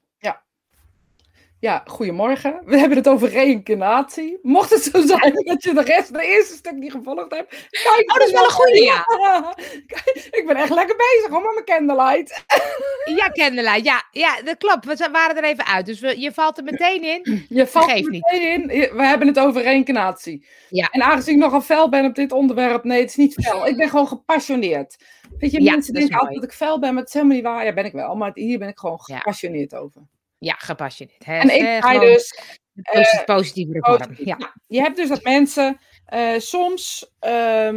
[1.63, 2.61] Ja, goedemorgen.
[2.65, 4.39] We hebben het over reïncarnatie.
[4.41, 7.67] Mocht het zo zijn dat je de rest, de eerste stuk niet gevolgd hebt.
[7.69, 9.05] Kijk, Oh, dat is wel een goeie, ja.
[9.87, 12.43] Kijk, Ik ben echt lekker bezig hoor, met mijn candlelight.
[13.17, 14.85] Ja, Kendela, ja, ja, dat klopt.
[14.85, 17.45] We waren er even uit, dus we, je valt er meteen in.
[17.49, 18.09] Je valt niet.
[18.09, 18.97] meteen in.
[18.97, 20.45] We hebben het over reïncarnatie.
[20.69, 20.87] Ja.
[20.91, 23.67] En aangezien ik nogal fel ben op dit onderwerp, nee, het is niet fel.
[23.67, 24.95] Ik ben gewoon gepassioneerd.
[25.39, 27.45] Weet je, Ja, mensen denken altijd dat ik fel ben, maar het is helemaal niet
[27.45, 27.65] waar.
[27.65, 30.01] Ja, ben ik wel, maar hier ben ik gewoon gepassioneerd over.
[30.43, 31.25] Ja, gepassioneerd.
[31.25, 31.37] hè.
[31.39, 32.33] En ik Eh, ga dus
[33.25, 33.97] positieve vorm.
[33.97, 34.25] positief.
[34.25, 34.53] Ja.
[34.67, 37.69] Je hebt dus dat mensen eh, soms eh,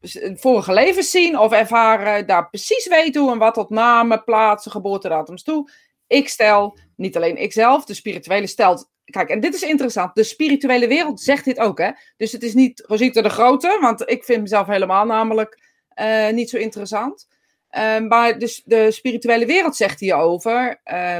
[0.00, 4.70] z- vorige levens zien of ervaren, daar precies weten hoe en wat tot namen, plaatsen,
[4.70, 5.70] geboortedatums toe.
[6.06, 8.90] Ik stel, niet alleen ikzelf, de spirituele stelt.
[9.04, 10.14] Kijk, en dit is interessant.
[10.14, 11.90] De spirituele wereld zegt dit ook, hè?
[12.16, 15.58] Dus het is niet Rosita de Grote, want ik vind mezelf helemaal namelijk
[15.88, 17.26] eh, niet zo interessant.
[17.70, 20.80] Ehm, maar dus de spirituele wereld zegt hierover.
[20.84, 21.16] eh,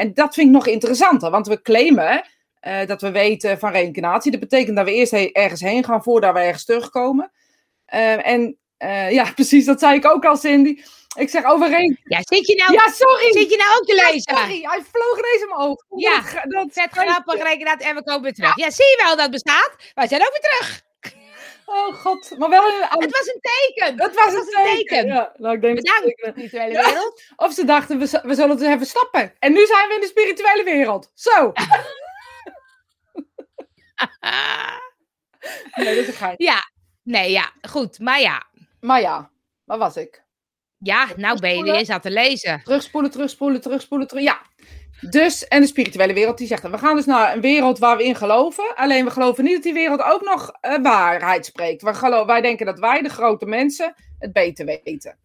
[0.00, 2.22] en dat vind ik nog interessanter, want we claimen
[2.60, 4.30] eh, dat we weten van reïncarnatie.
[4.30, 7.30] Dat betekent dat we eerst he- ergens heen gaan voordat we ergens terugkomen.
[7.86, 10.80] Ehm, en eh, ja, precies, dat zei ik ook al, Cindy.
[11.16, 12.04] Ik zeg over reïncarnatie.
[12.16, 13.32] ja, zit je nou, Ja, sorry!
[13.32, 14.36] zit je nou ook te Ja, lezen?
[14.36, 15.84] sorry, hij vloog ineens in mijn oog.
[15.96, 18.56] Ja, Dat dat, Vet grappig, rekenaat en we komen weer terug.
[18.56, 19.70] Ja, zie je wel dat het bestaat?
[19.94, 20.82] Wij zijn ook weer terug.
[21.70, 24.00] Oh god, maar wel een, Het was een teken.
[24.00, 24.76] het was was een teken.
[24.86, 25.06] teken.
[25.06, 26.84] Ja, nou, ik denk dat Bedankt, ik- spirituele Ja.
[26.84, 27.22] wereld.
[27.36, 29.34] Of ze dachten, we, we zullen het even stappen.
[29.38, 31.10] En nu zijn we in de spirituele wereld.
[31.14, 31.52] Zo.
[35.74, 36.34] Nee, dat is een gein.
[36.36, 36.70] ja,
[37.02, 37.98] nee, ja, goed.
[37.98, 38.46] Maar ja,
[38.80, 39.30] Maar ja,
[39.64, 40.22] waar was ik?
[40.78, 42.60] ja, nou ben je eens aan te lezen.
[42.64, 44.22] Terugspoelen, terugspoelen, terugspoelen, terug.
[44.22, 44.40] Ja.
[45.00, 48.04] Dus, en de spirituele wereld die zegt, we gaan dus naar een wereld waar we
[48.04, 48.74] in geloven.
[48.74, 51.82] Alleen we geloven niet dat die wereld ook nog eh, waarheid spreekt.
[51.82, 55.18] We gelo- wij denken dat wij, de grote mensen, het beter weten.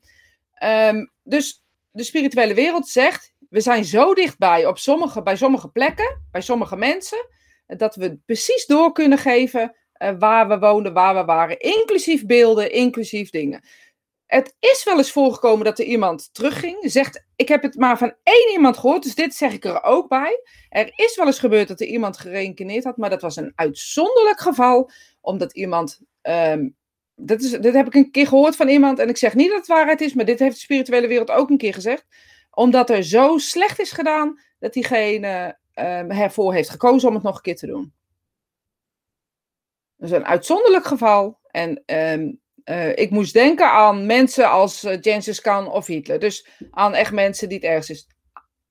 [0.53, 6.27] Ehm, dus de spirituele wereld zegt, we zijn zo dichtbij op sommige, bij sommige plekken,
[6.31, 7.27] bij sommige mensen,
[7.67, 11.59] dat we precies door kunnen geven eh, waar we woonden, waar we waren.
[11.59, 13.63] Inclusief beelden, inclusief dingen.
[14.33, 16.77] Het is wel eens voorgekomen dat er iemand terugging.
[16.81, 20.09] Zegt, ik heb het maar van één iemand gehoord, dus dit zeg ik er ook
[20.09, 20.41] bij.
[20.69, 24.39] Er is wel eens gebeurd dat er iemand gereïncarneerd had, maar dat was een uitzonderlijk
[24.39, 24.89] geval,
[25.21, 26.01] omdat iemand.
[26.21, 26.69] ehm,
[27.15, 29.57] dat is, dit heb ik een keer gehoord van iemand, en ik zeg niet dat
[29.57, 32.05] het waarheid is, maar dit heeft de spirituele wereld ook een keer gezegd.
[32.51, 37.35] Omdat er zo slecht is gedaan dat diegene ehm, ervoor heeft gekozen om het nog
[37.35, 37.93] een keer te doen.
[39.97, 41.39] Dat is een uitzonderlijk geval.
[41.47, 42.31] En ehm,
[42.63, 46.19] eh, ik moest denken aan mensen als uh, Khan of Hitler.
[46.19, 48.07] Dus aan echt mensen die het ergens is.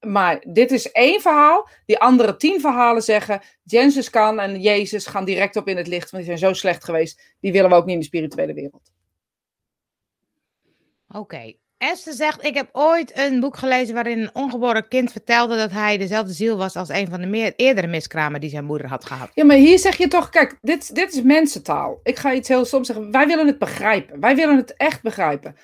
[0.00, 1.68] Maar dit is één verhaal.
[1.86, 3.42] Die andere tien verhalen zeggen...
[3.64, 6.10] Genghis Khan en Jezus gaan direct op in het licht.
[6.10, 7.36] Want die zijn zo slecht geweest.
[7.40, 8.92] Die willen we ook niet in de spirituele wereld.
[11.08, 11.54] Oké.
[11.82, 15.98] Esther zegt, ik heb ooit een boek gelezen waarin een ongeboren kind vertelde dat hij
[15.98, 19.30] dezelfde ziel was als een van de meer, eerdere miskramen die zijn moeder had gehad.
[19.34, 20.28] Ja, maar hier zeg je toch...
[20.28, 22.00] Kijk, dit, dit is mensentaal.
[22.02, 23.10] Ik ga iets heel soms zeggen.
[23.10, 24.20] Wij willen het begrijpen.
[24.20, 25.56] Wij willen het echt begrijpen.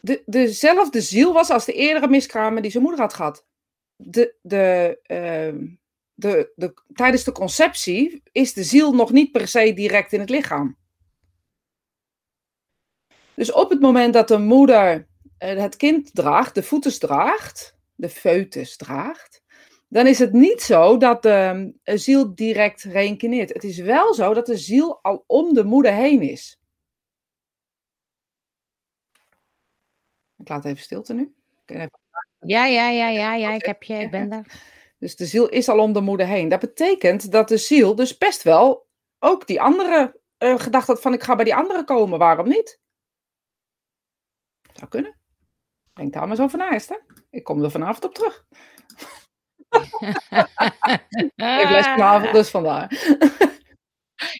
[0.00, 3.46] De, dezelfde ziel was als de eerdere miskramen die zijn moeder had gehad.
[3.96, 5.68] De, de, uh,
[6.14, 10.30] de, de, tijdens de conceptie is de ziel nog niet per se direct in het
[10.30, 10.76] lichaam.
[13.34, 15.08] Dus op het moment dat de moeder
[15.48, 19.42] het kind draagt, de voetes draagt, de foetus draagt,
[19.88, 23.52] dan is het niet zo dat de ziel direct reïncarneert.
[23.52, 26.60] Het is wel zo dat de ziel al om de moeder heen is.
[30.36, 31.34] Ik laat even stilte nu.
[31.66, 31.90] Even...
[32.38, 34.46] Ja, ja, ja, ja, ja, ik heb je, ik ben daar.
[34.98, 36.48] Dus de ziel is al om de moeder heen.
[36.48, 41.12] Dat betekent dat de ziel dus best wel ook die andere uh, gedacht had van
[41.12, 42.18] ik ga bij die andere komen.
[42.18, 42.80] Waarom niet?
[44.72, 45.19] Zou kunnen.
[45.92, 47.04] Denk daar maar zo van Esther.
[47.30, 48.44] Ik kom er vanavond op terug.
[51.62, 52.92] ik les vanavond, dus vandaar.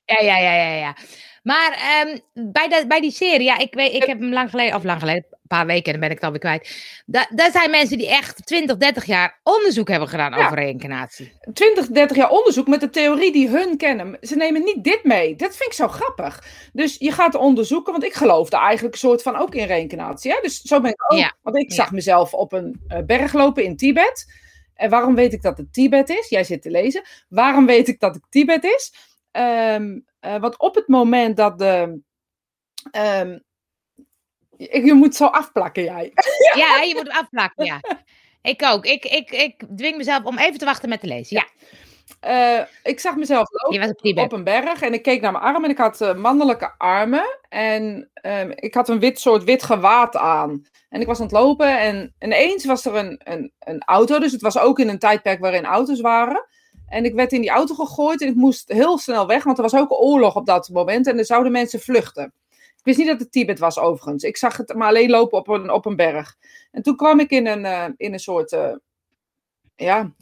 [0.04, 0.96] ja, ja, ja, ja, ja.
[1.42, 2.20] Maar um,
[2.52, 5.00] bij, de, bij die serie, ja, ik, weet, ik heb hem lang geleden, of lang
[5.00, 7.02] geleden, een paar weken, dan ben ik het alweer kwijt.
[7.06, 11.32] Da, daar zijn mensen die echt 20, 30 jaar onderzoek hebben gedaan over reïncarnatie.
[11.52, 14.16] 20, 30 jaar onderzoek met de theorie die hun kennen.
[14.20, 15.36] Ze nemen niet dit mee.
[15.36, 16.44] Dat vind ik zo grappig.
[16.72, 20.30] Dus je gaat onderzoeken, want ik geloofde eigenlijk een soort van ook in reïncarnatie.
[20.30, 20.38] Hè?
[20.42, 21.18] Dus zo ben ik ook.
[21.18, 21.34] Ja.
[21.42, 24.26] Want ik zag mezelf op een uh, berg lopen in Tibet.
[24.74, 26.28] En waarom weet ik dat het Tibet is?
[26.28, 27.02] Jij zit te lezen.
[27.28, 28.92] Waarom weet ik dat het Tibet is?
[29.32, 32.00] Um, want op het moment dat de.
[32.96, 33.42] Um,
[34.56, 36.12] je moet zo afplakken, jij.
[36.54, 37.80] Ja, je moet afplakken, ja.
[38.42, 38.86] Ik ook.
[38.86, 41.36] Ik, ik, ik dwing mezelf om even te wachten met te lezen.
[41.36, 41.46] Ja.
[42.20, 45.64] Uh, ik zag mezelf lopen op, op, een berg en ik keek naar mijn armen
[45.64, 50.16] en ik had uh, mannelijke armen en um, ik had een wit soort wit gewaad
[50.16, 50.66] aan.
[50.88, 54.32] En ik was aan het lopen en ineens was er een, een, een auto, dus
[54.32, 56.46] het was ook in een tijdperk waarin auto's waren.
[56.90, 59.62] En ik werd in die auto gegooid en ik moest heel snel weg, want er
[59.62, 62.32] was ook oorlog op dat moment en er zouden mensen vluchten.
[62.50, 64.22] Ik wist niet dat het Tibet was overigens.
[64.22, 66.36] Ik zag het maar alleen lopen op een, op een berg.
[66.70, 68.74] En toen kwam ik in een, uh, in een soort, uh,
[69.76, 70.12] ja,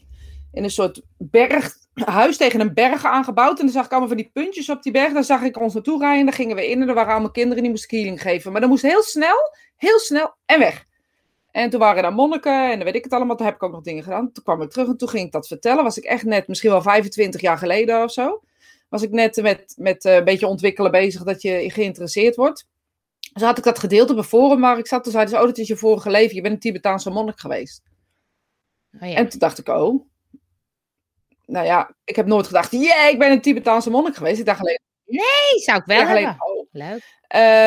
[0.53, 3.59] in een soort berg, huis tegen een berg aangebouwd.
[3.59, 5.13] En dan zag ik allemaal van die puntjes op die berg.
[5.13, 6.25] Daar zag ik ons naartoe rijden.
[6.25, 8.53] Daar gingen we in en er waren allemaal kinderen die moesten healing geven.
[8.53, 9.37] Maar dat moest heel snel,
[9.77, 10.87] heel snel en weg.
[11.59, 13.37] En toen waren er monniken en dan weet ik het allemaal.
[13.37, 14.33] Toen heb ik ook nog dingen gedaan.
[14.33, 15.85] Toen kwam ik terug en toen ging ik dat vertellen.
[15.85, 18.43] Was ik echt net, misschien wel 25 jaar geleden of zo.
[18.89, 22.67] Was ik net met, met uh, een beetje ontwikkelen bezig dat je geïnteresseerd wordt.
[23.33, 25.03] Dus had ik dat gedeeld op een forum waar ik zat.
[25.03, 26.35] Toen zeiden ze, oh, dat is je vorige leven.
[26.35, 27.83] Je bent een Tibetaanse monnik geweest.
[29.01, 29.15] Oh, ja.
[29.15, 30.05] En toen dacht ik, oh.
[31.47, 34.39] Nou ja, ik heb nooit gedacht, yeah, ik ben een Tibetaanse monnik geweest.
[34.39, 34.81] Ik dacht alleen...
[35.05, 36.37] Nee, zou ik wel hebben.
[36.39, 36.67] oh.
[36.73, 37.03] Leuk.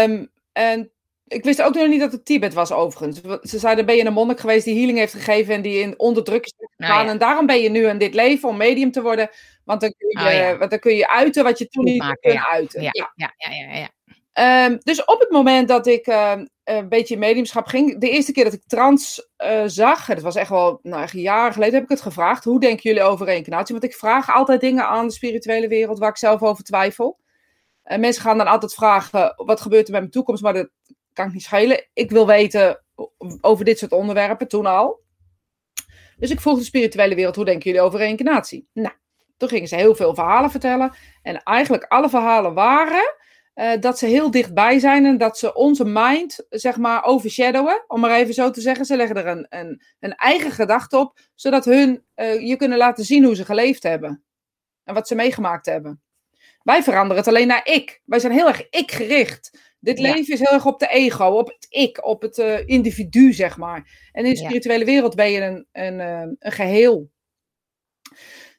[0.10, 0.92] Um, en
[1.32, 3.22] ik wist ook nog niet dat het Tibet was, overigens.
[3.52, 6.46] Ze zeiden: Ben je een monnik geweest die healing heeft gegeven en die in onderdruk
[6.46, 6.98] is gegaan?
[6.98, 9.30] Nou, En daarom ben je nu in dit leven om medium te worden.
[9.64, 10.58] Want dan kun je, oh, ja.
[10.58, 12.48] want dan kun je uiten wat je toen niet kon ja.
[12.52, 12.82] uiten.
[12.82, 13.90] Ja, ja, ja.
[14.34, 18.10] ja, um, dus op het moment dat ik um, een beetje in mediumschap ging, de
[18.10, 21.74] eerste keer dat ik trans uh, zag, dat was echt wel nou, echt jaren geleden,
[21.74, 23.76] heb ik het gevraagd: Hoe denken jullie over reïncarnatie?
[23.76, 27.20] Want ik vraag altijd dingen aan de spirituele wereld waar ik zelf over twijfel.
[27.84, 30.44] En mensen gaan dan altijd vragen: Wat gebeurt er met mijn toekomst?
[30.44, 30.70] Maar dat
[31.14, 31.88] kan ik niet schelen.
[31.94, 32.84] Ik wil weten
[33.42, 35.00] over dit soort onderwerpen, toen al.
[36.18, 38.68] Dus ik vroeg de spirituele wereld, hoe denken jullie over reïncarnatie?
[38.74, 38.96] Nou,
[39.38, 40.94] toen gingen ze heel veel verhalen vertellen.
[41.22, 43.16] En eigenlijk alle verhalen waren
[43.56, 47.84] uh, dat ze heel dichtbij zijn en dat ze onze mind, zeg maar, overshadowen.
[47.88, 48.86] Om maar even zo te zeggen.
[48.86, 53.06] Ze leggen er een, een, een eigen gedachte op, zodat hun uh, je kunnen laten
[53.06, 54.24] zien hoe ze geleefd hebben.
[54.84, 56.02] En wat ze meegemaakt hebben.
[56.64, 58.02] Wij veranderen het alleen naar ik.
[58.06, 59.71] Wij zijn heel erg ik-gericht.
[59.84, 63.34] Dit leven is heel erg op de ego, op het ik, op het uh, individu,
[63.34, 64.10] zeg maar.
[64.12, 67.10] En in de spirituele wereld ben je een, een, uh, een geheel.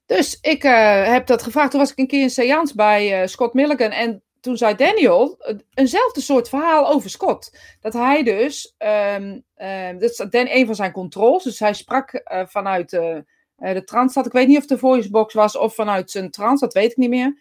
[0.06, 1.70] Dus ik uh, heb dat gevraagd.
[1.70, 3.90] Toen was ik een keer in seance bij Scott Milligan.
[3.90, 5.38] En toen zei Daniel
[5.74, 7.58] eenzelfde soort verhaal over Scott.
[7.80, 11.44] Dat hij dus, um, um, dat is een van zijn controls.
[11.44, 14.20] Dus hij sprak vanuit de trance.
[14.20, 17.10] Ik weet niet of de voicebox was of vanuit zijn trance, dat weet ik niet
[17.10, 17.40] meer.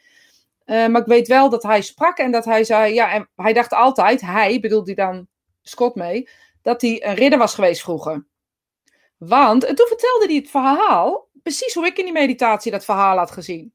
[0.72, 3.54] Uh, maar ik weet wel dat hij sprak en dat hij zei, ja, en hij
[3.54, 5.28] dacht altijd, hij, bedoelde hij dan
[5.62, 6.30] Scott mee,
[6.62, 8.28] dat hij een ridder was geweest vroeger.
[9.18, 13.18] Want, en toen vertelde hij het verhaal, precies hoe ik in die meditatie dat verhaal
[13.18, 13.74] had gezien.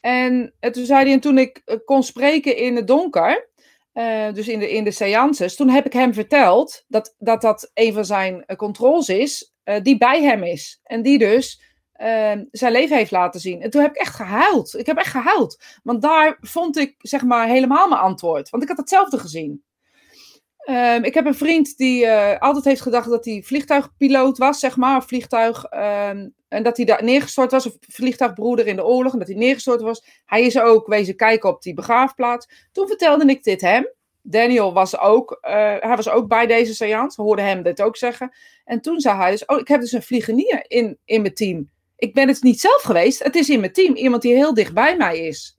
[0.00, 3.48] En, en toen zei hij, en toen ik eh, kon spreken in het donker,
[4.32, 7.92] dus in de, in de seances, toen heb ik hem verteld dat dat, dat een
[7.92, 10.80] van zijn controls is, die bij hem is.
[10.82, 11.67] En die dus
[11.98, 13.62] uh, zijn leven heeft laten zien.
[13.62, 14.78] En toen heb ik echt gehuild.
[14.78, 15.62] Ik heb echt gehuild.
[15.82, 18.50] Want daar vond ik zeg maar helemaal mijn antwoord.
[18.50, 19.62] Want ik had hetzelfde gezien.
[20.70, 24.76] Um, ik heb een vriend die uh, altijd heeft gedacht dat hij vliegtuigpiloot was, zeg
[24.76, 25.02] maar.
[25.02, 25.64] Vliegtuig.
[25.72, 27.66] Um, en dat hij daar neergestort was.
[27.66, 29.12] Of vliegtuigbroeder in de oorlog.
[29.12, 30.04] En dat hij neergestort was.
[30.26, 32.68] Hij is ook wezen kijken op die begraafplaats.
[32.72, 33.88] Toen vertelde ik dit hem.
[34.22, 37.16] Daniel was ook, uh, hij was ook bij deze seance.
[37.16, 38.36] We hoorden hem dit ook zeggen.
[38.64, 41.70] En toen zei hij dus, oh, ik heb dus een vliegenier in, in mijn team.
[41.98, 43.22] Ik ben het niet zelf geweest.
[43.22, 43.94] Het is in mijn team.
[43.96, 45.58] Iemand die heel dicht bij mij is.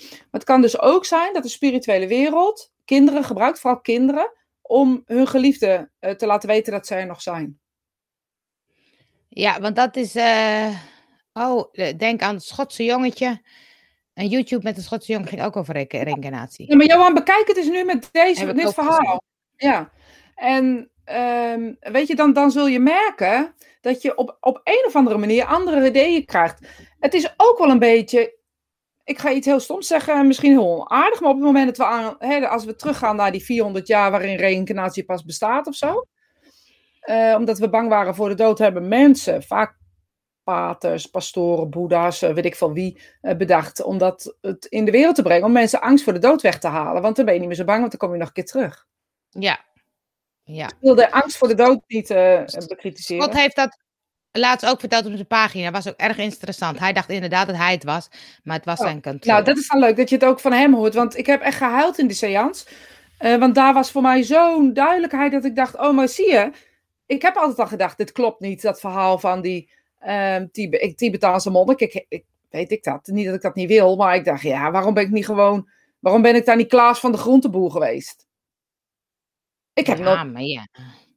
[0.00, 5.02] Maar het kan dus ook zijn dat de spirituele wereld kinderen gebruikt, vooral kinderen, om
[5.04, 7.58] hun geliefde eh, te laten weten dat zij er nog zijn.
[9.28, 10.14] Ja, want dat is.
[10.14, 10.68] eh,
[11.32, 13.42] Oh, denk aan het Schotse jongetje.
[14.12, 16.68] En YouTube met een Schotse jongen ging ook over re- reïncarnatie.
[16.70, 19.22] Ja, maar Johan, bekijk het eens nu met deze, dit verhaal.
[19.56, 19.92] Ja.
[20.34, 24.96] En ehm, weet je, dan, dan zul je merken dat je op, op een of
[24.96, 26.66] andere manier andere ideeën krijgt.
[26.98, 28.38] Het is ook wel een beetje,
[29.04, 31.84] ik ga iets heel stoms zeggen, misschien heel onaardig, maar op het moment dat we
[31.84, 36.06] aan, hè, als we teruggaan naar die 400 jaar waarin reïncarnatie pas bestaat of zo,
[37.00, 39.78] eh, omdat we bang waren voor de dood, hebben mensen, vaak
[40.44, 44.90] paters, pastoren, boeddha's, eh, weet ik veel wie, eh, bedacht om dat het in de
[44.90, 47.02] wereld te brengen, om mensen angst voor de dood weg te halen.
[47.02, 48.44] Want dan ben je niet meer zo bang, want dan kom je nog een keer
[48.44, 48.86] terug.
[49.30, 49.68] Ja.
[50.54, 50.66] Ja.
[50.66, 53.22] Ik wil de angst voor de dood niet eh bekritiseren.
[53.22, 53.78] God heeft dat
[54.32, 55.70] laatst ook verteld op zijn pagina.
[55.70, 56.78] was ook erg interessant.
[56.78, 58.08] Hij dacht inderdaad dat hij het was,
[58.42, 59.32] maar het was Oh, zijn kantoor.
[59.32, 60.94] Nou, dat is dan leuk dat je het ook van hem hoort.
[60.94, 62.66] Want ik heb echt gehuild in de seance.
[63.18, 66.50] Eh, want daar was voor mij zo'n duidelijkheid dat ik dacht: oh, maar zie je.
[67.06, 68.62] Ik heb altijd al gedacht: dit klopt niet.
[68.62, 69.70] Dat verhaal van die
[70.52, 71.80] Tib- ik- Tibetaanse monnik.
[71.80, 73.06] Ik, ik weet ik dat.
[73.06, 75.68] Niet dat ik dat niet wil, maar ik dacht: ja, waarom ben ik niet gewoon.
[75.98, 78.26] Waarom ben ik daar niet Klaas van de groenteboer geweest?
[79.74, 80.32] Ik heb ja, nog.
[80.32, 80.66] maar ja.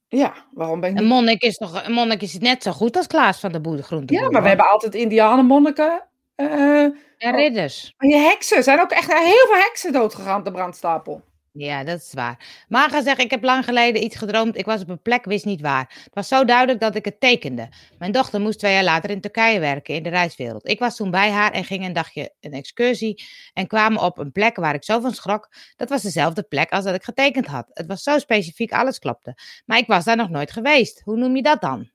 [0.08, 3.08] Ja, waarom ben ik Een monnik is toch een monnik is net zo goed als
[3.08, 4.24] Klaas van de Boede Groenteboer.
[4.24, 6.04] Ja, maar we hebben altijd Indianenmonniken.
[6.36, 6.84] eh
[7.18, 7.94] En ridders.
[7.98, 11.22] Maar je heksen, er zijn ook echt heel veel heksen doodgegaan op de brandstapel.
[11.56, 12.66] Ja, dat is waar.
[12.68, 14.58] Maar ga zeggen, ik heb lang geleden iets gedroomd.
[14.58, 16.02] Ik was op een plek, wist niet waar.
[16.04, 17.70] Het was zo duidelijk dat ik het tekende.
[17.98, 20.70] Mijn dochter moest twee jaar later in Turkije werken, in de reiswereld.
[20.70, 23.24] Ik was toen bij haar en ging een dagje een excursie.
[23.54, 25.50] En kwamen op een plek waar ik zo van schrok.
[25.76, 27.70] Dat was dezelfde plek als dat ik getekend had.
[27.74, 29.38] Het was zo specifiek, alles klopte.
[29.66, 31.02] Maar ik was daar nog nooit geweest.
[31.04, 31.90] Hoe noem je dat dan?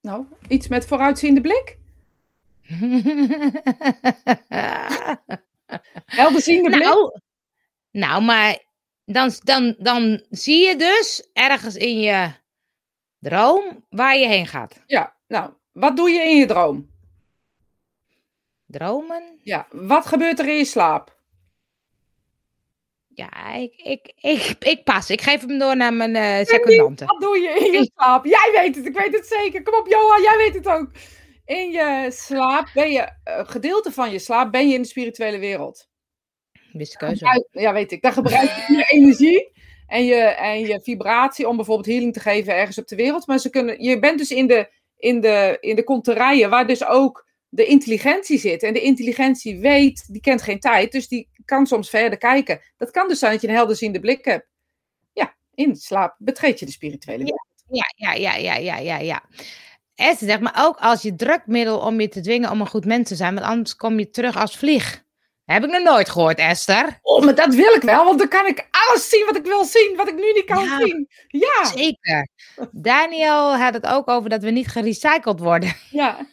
[0.00, 1.78] Nou, iets met vooruitziende blik.
[6.06, 6.82] Helderziende blik.
[6.82, 7.20] nou,
[7.90, 8.68] nou, maar
[9.12, 12.32] dan, dan, dan zie je dus ergens in je
[13.18, 14.82] droom waar je heen gaat.
[14.86, 16.88] Ja, nou, wat doe je in je droom?
[18.66, 19.38] Dromen?
[19.42, 21.18] Ja, wat gebeurt er in je slaap?
[23.14, 25.10] Ja, ik, ik, ik, ik pas.
[25.10, 27.04] Ik geef hem door naar mijn eh secondante.
[27.04, 28.24] Wat doe je in je slaap?
[28.24, 29.62] Jij weet het, ik weet het zeker.
[29.62, 30.90] Kom op, Johan, jij weet het ook.
[31.44, 35.38] In je slaap ben je, een gedeelte van je slaap ben je in de spirituele
[35.38, 35.88] wereld.
[36.72, 37.14] Wist ik
[37.50, 38.02] Ja, weet ik.
[38.02, 39.52] Dan gebruik je je energie
[39.86, 43.26] en je, en je vibratie om bijvoorbeeld healing te geven ergens op de wereld.
[43.26, 46.84] Maar ze kunnen, je bent dus in de, in de, in de konterijen waar dus
[46.84, 48.62] ook de intelligentie zit.
[48.62, 52.60] En de intelligentie weet, die kent geen tijd, dus die kan soms verder kijken.
[52.76, 54.46] Dat kan dus zijn dat je een helderziende blik hebt.
[55.12, 57.48] Ja, in slaap betreed je de spirituele wereld.
[57.68, 59.22] Ja, ja, ja, ja, ja, ja, ja.
[59.94, 63.08] Esther zegt, maar ook als je drukmiddel om je te dwingen om een goed mens
[63.08, 65.04] te zijn, want anders kom je terug als vlieg.
[65.52, 66.98] Heb ik nog nooit gehoord, Esther.
[67.02, 69.64] Oh, maar dat wil ik wel, want dan kan ik alles zien wat ik wil
[69.64, 70.78] zien, wat ik nu niet kan Ja.
[70.78, 71.08] zien.
[71.28, 72.28] Ja, Zeker.
[72.70, 75.72] Daniel had het ook over dat we niet gerecycled worden.
[75.90, 76.26] Ja,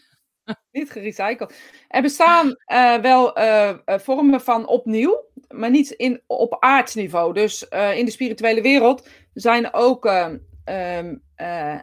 [0.72, 1.54] niet gerecycled.
[1.88, 7.34] Er bestaan eh, wel eh, eh, vormen van opnieuw, maar niet in, op aardsniveau.
[7.34, 11.80] Dus in de spirituele wereld zijn ook ehm, ehm, eh,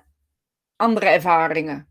[0.77, 1.89] andere ervaringen.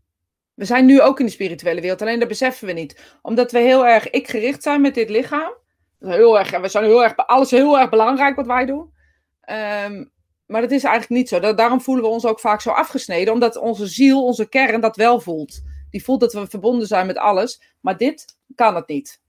[0.54, 3.16] We zijn nu ook in de spirituele wereld, alleen dat beseffen we niet.
[3.22, 5.52] Omdat we heel erg ik-gericht zijn met dit lichaam.
[5.98, 8.92] Heel erg, we zijn heel erg, alles heel erg belangrijk wat wij doen.
[9.40, 10.04] Ehm,
[10.46, 11.40] maar dat is eigenlijk niet zo.
[11.40, 14.96] Da- daarom voelen we ons ook vaak zo afgesneden, omdat onze ziel, onze kern dat
[14.96, 15.62] wel voelt.
[15.90, 19.22] Die voelt dat we verbonden zijn met alles, maar dit kan het niet.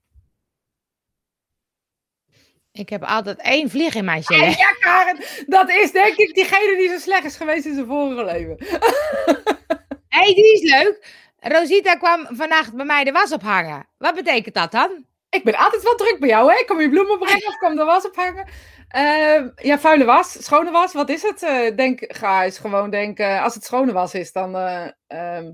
[2.72, 4.44] Ik heb altijd één vlieg in mijn gelé.
[4.44, 8.24] Ja, Karen, dat is denk ik diegene die zo slecht is geweest in zijn vorige
[8.24, 8.56] leven.
[10.16, 11.14] Hé, hey, die is leuk.
[11.38, 13.88] Rosita kwam vannacht bij mij de was ophangen.
[13.98, 15.04] Wat betekent dat dan?
[15.30, 16.64] Ik ben altijd wel druk bij jou, hè?
[16.64, 18.48] Kom je bloemen brengen of kom de was ophangen?
[18.88, 21.42] Ehm, ja, vuile was, schone was, wat is het?
[21.42, 24.56] Eh, denk, ga eens gewoon denken, als het schone was is, dan...
[24.56, 25.50] eh, ehm,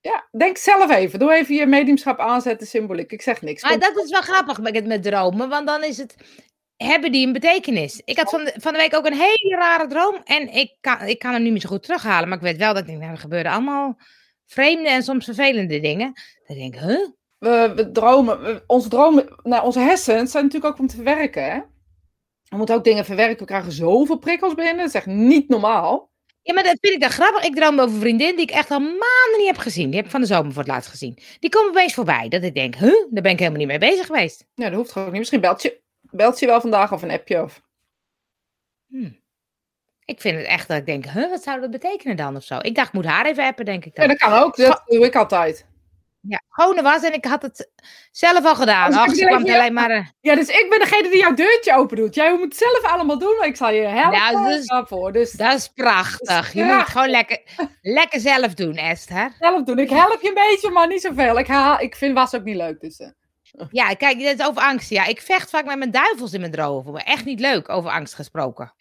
[0.00, 1.18] ja, denk zelf even.
[1.18, 3.12] Doe even je mediumschap aanzetten, symboliek.
[3.12, 3.62] Ik zeg niks.
[3.62, 6.14] Maar dat is wel grappig met, met dromen, want dan is het...
[6.84, 8.02] Hebben die een betekenis?
[8.04, 10.20] Ik had van de, van de week ook een hele rare droom.
[10.24, 12.28] En ik kan, ik kan hem niet meer zo goed terughalen.
[12.28, 13.98] Maar ik weet wel dat ik denk, nou, er gebeuren allemaal
[14.46, 16.12] vreemde en soms vervelende dingen.
[16.46, 17.06] Dan denk ik, huh?
[17.38, 21.44] we, we dromen, we- onze dromen, nou, onze hersens zijn natuurlijk ook om te verwerken.
[21.44, 21.60] Hè?
[22.48, 23.38] We moeten ook dingen verwerken.
[23.38, 24.76] We krijgen zoveel prikkels binnen.
[24.76, 26.10] Dat is echt niet normaal.
[26.42, 27.44] Ja, maar dat vind ik dan grappig.
[27.44, 29.86] Ik droom over een vriendin die ik echt al maanden niet heb gezien.
[29.86, 31.18] Die heb ik van de zomer voor het laatst gezien.
[31.38, 32.28] Die komt opeens voorbij.
[32.28, 33.06] Dat ik denk, huh?
[33.10, 34.44] Daar ben ik helemaal niet mee bezig geweest.
[34.54, 35.18] Ja, dat hoeft gewoon niet.
[35.18, 37.42] Misschien belt je, belt je wel vandaag of een appje.
[37.42, 37.62] Of...
[38.88, 39.10] Hm.
[40.04, 42.58] Ik vind het echt dat ik denk, huh, wat zou dat betekenen dan of zo?
[42.60, 44.08] Ik dacht, ik moet haar even appen, denk ik Ja, dan.
[44.08, 44.56] dat kan ook.
[44.56, 45.66] Dat doe ik altijd.
[46.20, 47.70] Ja, gewone was en ik had het
[48.10, 48.92] zelf al gedaan.
[48.94, 49.54] Ach, ze kwam ja.
[49.58, 49.90] alleen maar...
[49.90, 52.14] eh, Ja, dus ik ben degene die jouw deurtje open doet.
[52.14, 55.12] Jij moet het zelf allemaal doen, maar ik zal je helpen Nou, dus- daarvoor.
[55.12, 56.52] Dus Dat is prachtig.
[56.52, 57.40] Je moet het gewoon lekker,
[57.82, 59.32] lekker zelf doen, Esther.
[59.38, 59.78] zelf doen.
[59.78, 61.38] Ik help je een beetje, maar niet zoveel.
[61.38, 62.80] Ik, haal, ik vind was ook niet leuk.
[62.80, 63.08] Dus, eh.
[63.70, 64.90] Ja, kijk, dit is over angst.
[64.90, 66.92] Ja, ik vecht vaak met mijn duivels in mijn dromen.
[66.92, 68.72] Maar echt niet leuk, over angst gesproken.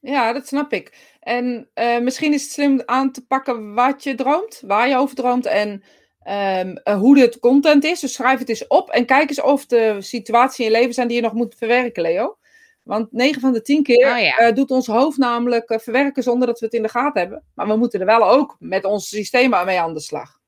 [0.00, 1.16] Ja, dat snap ik.
[1.20, 5.16] En eh, misschien is het slim aan te pakken wat je droomt, waar je over
[5.16, 5.82] droomt en
[6.22, 8.00] ehm, eh, hoe de content is.
[8.00, 11.08] Dus schrijf het eens op en kijk eens of de situaties in je leven zijn
[11.08, 12.36] die je nog moet verwerken, Leo.
[12.82, 14.36] Want 9 van de 10 keer Oh ja.
[14.36, 17.42] eh, doet ons hoofd namelijk verwerken zonder dat we het in de gaten hebben.
[17.54, 20.40] Maar we moeten er wel ook met ons systeem mee aan de slag.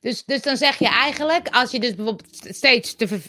[0.00, 3.20] Dus, dus dan zeg je eigenlijk, als je dus bijvoorbeeld steeds te ver-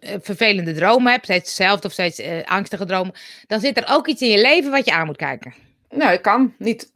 [0.00, 3.14] eh, vervelende dromen hebt, steeds hetzelfde of steeds eh, angstige dromen,
[3.46, 5.54] dan zit er ook iets in je leven wat je aan moet kijken.
[5.90, 6.54] Nou, dat kan.
[6.58, 6.92] Niet,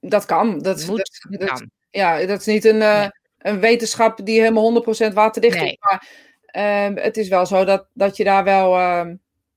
[0.00, 0.58] dat kan.
[0.58, 1.70] Dat, Moet, dat, dat dat- kan.
[1.90, 3.10] Ja, dat is niet een, eh, Nee.
[3.38, 5.68] een wetenschap die helemaal 100% waterdicht Nee.
[5.70, 5.76] is.
[5.80, 6.06] Maar
[6.46, 8.74] ehm, het is wel zo dat, dat je daar wel.
[8.76, 9.14] ehm,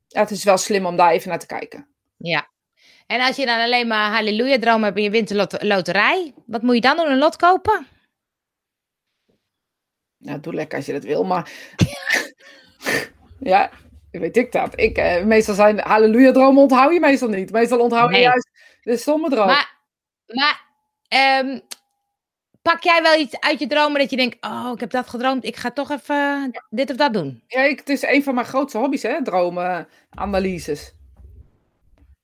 [0.07, 1.87] ja, het is wel slim om daar even naar te kijken.
[2.17, 2.49] Ja.
[3.07, 6.33] En als je dan alleen maar halleluja dromen hebt en je wint de lot- loterij,
[6.45, 7.09] wat moet je dan doen?
[7.11, 7.87] Een lot kopen?
[10.21, 11.23] Nou, doe lekker als je dat wil.
[11.23, 11.51] Maar.
[13.39, 13.69] ja,
[14.11, 14.79] weet ik dat.
[14.79, 17.51] Ik, eh, meestal zijn halleluja-dromen onthoud je meestal niet.
[17.51, 18.21] Meestal onthoud je Nee.
[18.21, 18.49] juist
[18.83, 19.45] de stomme droom.
[19.45, 19.75] Maar,
[20.27, 20.61] maar
[21.07, 21.59] ehm,
[22.61, 25.45] pak jij wel iets uit je dromen dat je denkt, oh, ik heb dat gedroomd,
[25.45, 27.43] ik ga toch even dit of dat doen?
[27.47, 29.23] Ja, ik, het is een van mijn grootste hobby's, hè?
[29.23, 30.93] Dromen, analyses.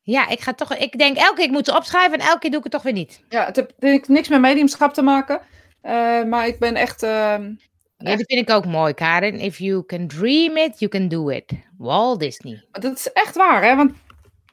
[0.02, 2.50] Ja, ik ga toch, ik denk elke keer ik moet ze opschrijven en elke keer
[2.50, 3.24] doe ik het toch weer niet.
[3.30, 5.42] Ja, het heeft heeft niks met mediumschap te maken.
[5.82, 7.04] eh, maar ik ben echt.
[7.04, 7.54] ehm,
[7.98, 9.40] Ja, die vind ik ook mooi, Karin.
[9.40, 11.52] If you can dream it, you can do it.
[11.78, 12.66] Walt Disney.
[12.72, 13.76] Dat is echt waar, hè?
[13.76, 13.92] Want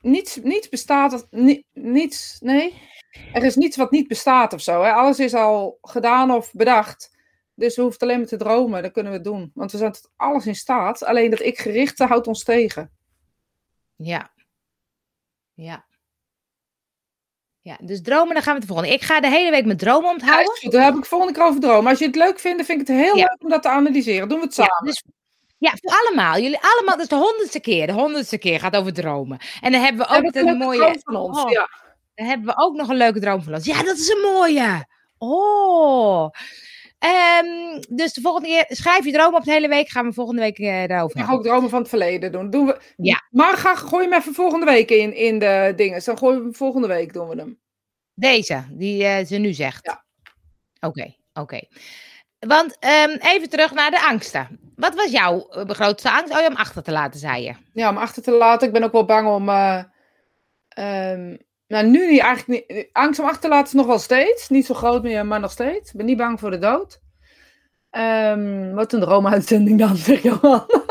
[0.00, 1.26] niets, niets bestaat.
[1.30, 2.74] ni- niets, nee.
[3.32, 4.82] Er is niets wat niet bestaat of zo.
[4.82, 4.92] Hè?
[4.92, 7.16] Alles is al gedaan of bedacht.
[7.54, 8.82] Dus we hoeven alleen maar te dromen.
[8.82, 9.50] Dan kunnen we het doen.
[9.54, 11.04] Want we zijn tot alles in staat.
[11.04, 12.90] Alleen dat ik gerichte houdt ons tegen.
[13.96, 14.32] Ja.
[15.54, 15.84] Ja.
[17.64, 18.92] Ja, dus dromen, dan gaan we het volgende.
[18.92, 20.70] Ik ga de hele week mijn dromen onthouden.
[20.70, 21.90] Daar heb ik volgende keer over dromen.
[21.90, 23.22] Als je het leuk vindt, vind ik het heel Ja.
[23.24, 24.28] leuk om dat te analyseren.
[24.28, 24.84] Doen we het Ja, samen.
[24.86, 25.02] dus,
[25.58, 26.38] ja, voor allemaal.
[26.38, 27.86] Jullie allemaal, dat is de honderdste keer.
[27.86, 29.38] De honderdste keer gaat over dromen.
[29.60, 30.96] En dan hebben we ook een mooie...
[31.02, 31.42] van ons.
[31.42, 31.50] Oh.
[31.50, 31.68] Ja.
[32.14, 33.64] Dan hebben we ook nog een leuke droom van ons.
[33.64, 34.86] Ja, dat is een mooie.
[35.18, 36.30] Oh.
[37.04, 39.88] Ehm, dus de volgende keer, schrijf je droom op de hele week.
[39.88, 42.50] Gaan we volgende week eh, daarover Ik ga ook dromen van het verleden doen.
[42.50, 42.80] doen we...
[42.96, 43.22] Ja.
[43.30, 46.04] Maar ga, gooi hem even volgende week in, in de dingen.
[46.04, 47.58] Dan gooien we hem volgende week doen we hem.
[48.14, 49.86] Deze, die eh, ze nu zegt.
[49.86, 50.04] Ja.
[50.88, 51.60] Oké, oké.
[52.38, 54.60] Want ehm, even terug naar de angsten.
[54.76, 56.32] Wat was jouw eh, grootste angst?
[56.32, 57.54] Oh, je hem achter te laten, zei je.
[57.72, 58.66] Ja, om achter te laten.
[58.66, 59.48] Ik ben ook wel bang om.
[60.68, 61.36] ehm,
[61.74, 62.88] nou, nu niet eigenlijk niet.
[62.92, 64.48] Angst om achter te laten is nog wel steeds.
[64.48, 65.90] Niet zo groot meer, maar nog steeds.
[65.90, 67.00] Ik ben niet bang voor de dood.
[67.90, 70.66] Ehm, wat een droomuitzending dan, zeg Johan.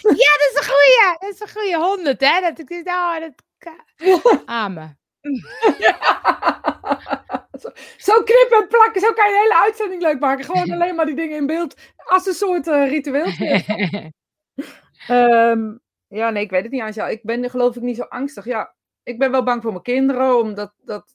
[0.00, 1.16] Ja, dat is een goeie.
[1.18, 2.40] Dat is een goeie honderd, hè?
[2.40, 4.98] Dat ik oh, dat Amen.
[7.60, 10.44] zo, zo knippen en plakken, zo kan je de hele uitzending leuk maken.
[10.44, 11.74] Gewoon alleen maar die dingen in beeld.
[11.96, 13.32] Als een soort eh, ritueel.
[15.06, 15.76] Ehm,
[16.08, 17.08] ja, nee, ik weet het niet, Anja.
[17.08, 18.44] Ik ben geloof ik niet zo angstig.
[18.44, 18.75] Ja,
[19.06, 21.14] ik ben wel bang voor mijn kinderen, omdat dat...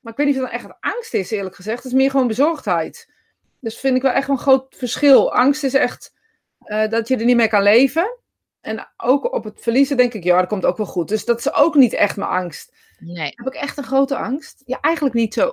[0.00, 1.82] Maar ik weet niet of dat echt angst is, eerlijk gezegd.
[1.82, 3.12] Het is meer gewoon bezorgdheid.
[3.60, 5.32] Dus vind ik wel echt een groot verschil.
[5.34, 6.14] Angst is echt
[6.58, 8.18] eh, dat je er niet mee kan leven.
[8.60, 11.08] En ook op het verliezen denk ik, ja, dat komt ook wel goed.
[11.08, 12.74] Dus dat is ook niet echt mijn angst.
[12.98, 13.32] nee.
[13.34, 14.62] Heb ik echt een grote angst?
[14.64, 15.44] Ja, eigenlijk niet zo.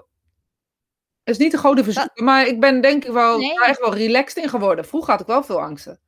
[1.23, 3.63] Het is niet een grote verzoek, maar ik ben denk ik wel, Nee.
[3.63, 4.85] echt wel relaxed in geworden.
[4.85, 5.99] Vroeger had ik wel veel angsten.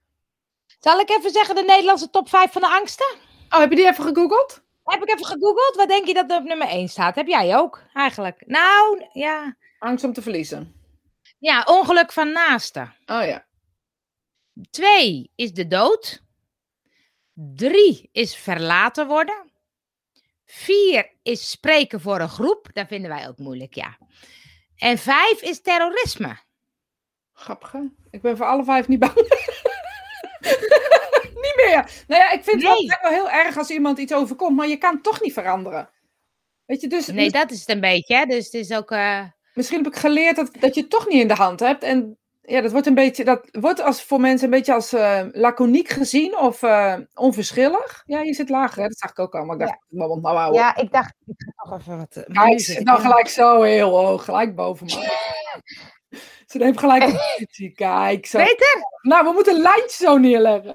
[0.79, 3.15] Zal ik even zeggen de Nederlandse top 5 van de angsten?
[3.49, 4.63] Oh, heb je die even gegoogeld?
[4.85, 5.75] Heb ik even gegoogeld.
[5.75, 7.15] Wat denk je dat er op nummer 1 staat?
[7.15, 8.43] Heb jij ook, eigenlijk?
[8.45, 9.57] Nou, ja.
[9.79, 10.75] Angst om te verliezen.
[11.39, 12.95] Ja, ongeluk van naasten.
[13.05, 13.45] Oh ja.
[14.69, 16.23] Twee is de dood.
[17.33, 19.51] Drie is verlaten worden.
[20.45, 22.69] Vier is spreken voor een groep.
[22.73, 23.97] Dat vinden wij ook moeilijk, ja.
[24.75, 26.37] En vijf is terrorisme.
[27.33, 27.81] Grappig, hè?
[28.09, 29.13] Ik ben voor alle vijf niet bang.
[31.45, 32.03] niet meer.
[32.07, 32.89] Nou ja, ik vind het wel, Nee.
[32.89, 35.89] echt wel heel erg als iemand iets overkomt, maar je kan het toch niet veranderen.
[36.65, 38.25] Weet je, dus Nee, dat is het een beetje, hè.
[38.25, 38.91] Dus het is ook...
[38.91, 39.21] eh,
[39.53, 41.83] misschien heb ik geleerd dat, dat je het toch niet in de hand hebt.
[41.83, 45.21] En ja, dat wordt een beetje, dat wordt als, voor mensen een beetje als eh,
[45.31, 48.03] laconiek gezien of eh, onverschillig.
[48.05, 48.87] Ja, je zit lager, hè?
[48.87, 50.61] dat zag ik ook al, maar ik dacht, mond nou houden.
[50.61, 52.25] Ja, ik dacht, ik ga toch even wat...
[52.27, 54.93] Ja, zit nou wel- gelijk zo heel hoog, gelijk boven me.
[56.55, 57.71] Ze neemt gelijk een positie.
[57.71, 58.37] Kijk, zo.
[58.37, 58.77] Beter?
[59.01, 60.73] Nou, we moeten een lijntje zo neerleggen.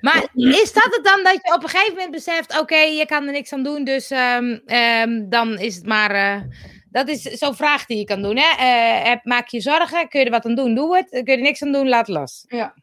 [0.00, 3.26] Maar is dat het dan dat je op een gegeven moment beseft, oké, je kan
[3.26, 6.10] er niks aan doen, dus ehm, ehm, dan is het maar...
[6.10, 6.40] eh,
[6.90, 8.36] dat is zo'n vraag die je kan doen.
[8.36, 8.56] Hè?
[8.58, 11.08] Eh, heb- maak je zorgen, kun je er wat aan doen, doe het.
[11.10, 12.44] Kun je er niks aan doen, laat los.
[12.46, 12.74] Ja.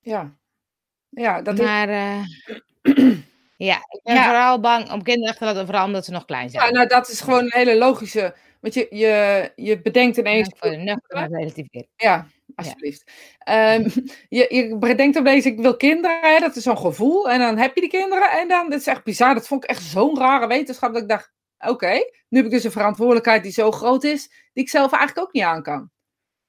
[0.00, 0.36] Ja.
[1.08, 1.64] Ja, dat is...
[1.64, 2.18] Maar eh,
[3.70, 4.24] ja, ik ben Ja.
[4.24, 6.64] vooral bang om kinderen achter te laten, vooral omdat ze nog klein zijn.
[6.64, 8.34] Ja, nou, dat is gewoon een hele logische...
[8.60, 10.50] Want je, je, je bedenkt ineens...
[10.56, 11.88] Voor de nuchtere relativeren.
[11.96, 13.10] Ja, alsjeblieft.
[13.38, 13.88] Ehm,
[14.28, 17.30] je, je bedenkt opeens, ik wil kinderen, hè, dat is zo'n gevoel.
[17.30, 19.34] En dan heb je die kinderen en dan, dat is echt bizar.
[19.34, 21.92] Dat vond ik echt zo'n rare wetenschap, dat ik dacht, oké,
[22.28, 25.32] nu heb ik dus een verantwoordelijkheid die zo groot is, die ik zelf eigenlijk ook
[25.32, 25.90] niet aan kan.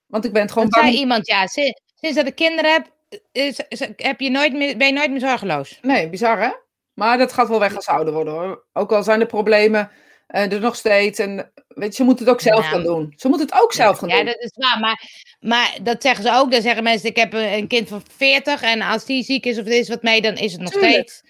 [0.05, 2.91] Want ik ben het gewoon Dat zei iemand, ja, sinds, sinds dat ik kinderen heb,
[3.31, 5.79] is, is- heb je nooit meer, ben je nooit meer zorgeloos.
[5.81, 6.49] Nee, bizar hè?
[6.93, 8.65] Maar dat gaat wel weg als ouder worden hoor.
[8.73, 9.97] Ook al zijn de problemen eh,
[10.31, 11.19] er nog steeds.
[11.19, 12.69] En weet je, ze moeten het ook zelf Ja.
[12.69, 13.13] gaan doen.
[13.15, 14.25] Ze moeten het ook zelf gaan ja, doen.
[14.25, 14.79] dat is waar.
[14.79, 15.09] Maar,
[15.39, 16.51] maar dat zeggen ze ook.
[16.51, 19.59] Dan zeggen mensen, ik heb een, een kind van 40 en als die ziek is
[19.59, 20.93] of er is wat mee, dan is het nog Tuurlijk.
[20.93, 21.23] steeds.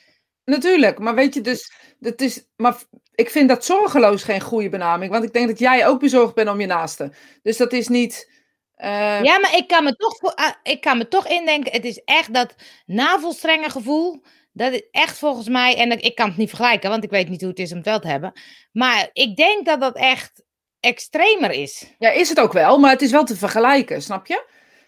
[0.46, 2.76] Natuurlijk, maar weet je, dus dat is, maar
[3.16, 6.50] ik vind dat zorgeloos geen goede benaming, want ik denk dat jij ook bezorgd bent
[6.50, 7.12] om je naaste.
[7.44, 8.30] Dus dat is niet.
[8.76, 11.86] eh, Ja, maar ik kan me toch, voor- ah, ik kan me toch indenken, het
[11.86, 14.24] is echt dat navelstrenge gevoel.
[14.52, 17.42] Dat is echt volgens mij, en ik kan het niet vergelijken, want ik weet niet
[17.42, 18.34] hoe het is om het wel te hebben.
[18.72, 20.44] Maar ik denk dat dat echt
[20.80, 21.94] extremer is.
[22.00, 24.46] ja, is het ook wel, maar het is wel te vergelijken, snap je?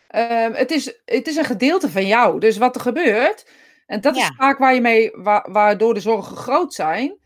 [0.08, 2.40] Ehm, het, is, het is een gedeelte van jou.
[2.40, 3.48] Dus wat er gebeurt,
[3.86, 7.18] en dat is vaak waar je mee, wa- waardoor de zorgen groot zijn.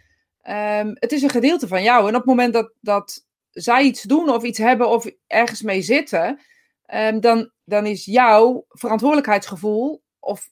[0.41, 2.01] Ehm, het is een gedeelte van jou.
[2.01, 5.81] En op het moment dat, dat zij iets doen of iets hebben of ergens mee
[5.81, 6.39] zitten,
[6.85, 10.49] ehm, dan, dan is jouw verantwoordelijkheidsgevoel of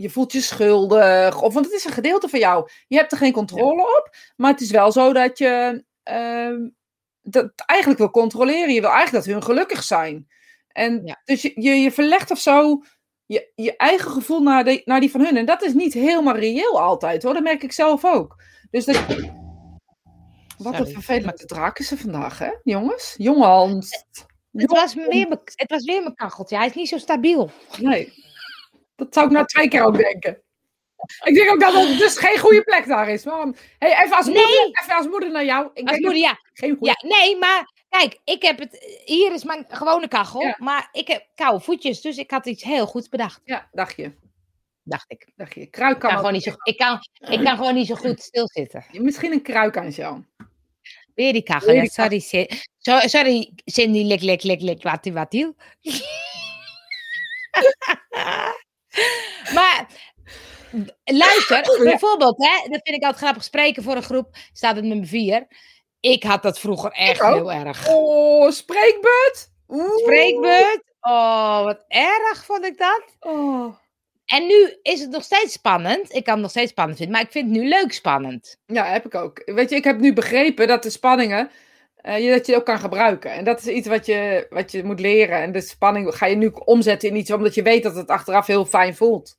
[0.00, 2.68] je voelt je schuldig, of want het is een gedeelte van jou.
[2.86, 6.68] Je hebt er geen controle op, maar het is wel zo dat je ehm,
[7.22, 8.74] dat eigenlijk wil controleren.
[8.74, 10.28] Je wil eigenlijk dat hun gelukkig zijn.
[10.68, 11.20] En Ja.
[11.24, 12.82] dus je, je, je verlegt of zo
[13.26, 15.36] je, je eigen gevoel naar, de, naar die van hun.
[15.36, 18.42] En dat is niet helemaal reëel altijd hoor, dat merk ik zelf ook.
[18.70, 19.04] Dus dat.
[20.58, 23.14] Wat een vervelende draak is er vandaag, hè, jongens?
[23.16, 24.04] Jongens.
[24.52, 26.56] Het was, weer, het was weer mijn kacheltje.
[26.56, 27.50] Hij is niet zo stabiel.
[27.80, 28.12] Nee.
[28.98, 30.42] Dat zou ik nou twee keer ook denken.
[31.24, 33.24] Ik denk ook dat het dus geen goede plek daar is.
[33.24, 33.46] Maar,
[33.78, 35.70] hey, even, als moeder, even als moeder naar jou.
[35.74, 36.38] Ik Als moeder, ja.
[36.52, 37.08] geen goede ja.
[37.16, 39.00] Nee, maar kijk, ik heb het.
[39.04, 40.40] Hier is mijn gewone kachel.
[40.40, 40.54] Ja.
[40.58, 42.00] Maar ik heb koude voetjes.
[42.00, 43.40] Dus ik had iets heel goeds bedacht.
[43.44, 44.12] Ja, dacht je.
[44.82, 45.28] Dacht ik.
[45.36, 45.66] Dacht je.
[45.66, 46.98] Kruik Ik kan, kan, ook- gewoon niet zo, ik, kan,
[47.30, 48.84] ik kan gewoon niet zo goed stilzitten.
[48.92, 50.24] Misschien een kruik aan jou.
[51.14, 51.66] Weer die kachel.
[51.66, 55.54] Weer Ja, die sorry, zo- sorry, Cindy, lik, lik, lik, lik, watie, watiel.
[59.54, 59.86] maar
[61.04, 64.36] luister, bijvoorbeeld, hè, dat vind ik altijd grappig spreken voor een groep.
[64.52, 65.46] Staat het nummer vier.
[66.00, 67.88] Ik had dat vroeger echt heel erg.
[67.88, 69.50] Oh, spreekbeurt.
[69.96, 70.82] Spreekbeurt.
[71.00, 73.16] Oh, wat erg vond ik dat.
[73.20, 73.74] Oh.
[74.24, 76.14] En nu is het nog steeds spannend.
[76.14, 78.56] Ik kan het nog steeds spannend vinden, maar ik vind het nu leuk spannend.
[78.66, 79.42] Ja, heb ik ook.
[79.44, 81.50] Weet je, ik heb nu begrepen dat de spanningen,
[82.02, 83.32] je, dat je ook kan gebruiken.
[83.32, 85.38] En dat is iets wat je, wat je moet leren.
[85.38, 88.46] En de spanning ga je nu omzetten in iets omdat je weet dat het achteraf
[88.46, 89.36] heel fijn voelt.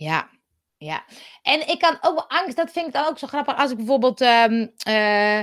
[0.00, 0.30] Ja,
[0.76, 1.04] ja.
[1.42, 3.56] En ik kan ook angst, dat vind ik dan ook zo grappig.
[3.56, 5.40] Als ik bijvoorbeeld, ehm, eh,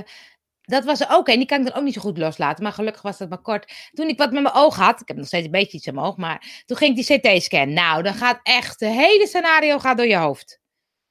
[0.62, 2.64] dat was er ook een, die kan ik dan ook niet zo goed loslaten.
[2.64, 3.90] Maar gelukkig was dat maar kort.
[3.92, 5.94] Toen ik wat met mijn oog had, ik heb nog steeds een beetje iets in
[5.94, 7.74] mijn oog, maar toen ging ik die CT-scan.
[7.74, 10.60] Nou, dan gaat echt, het hele scenario gaat door je hoofd.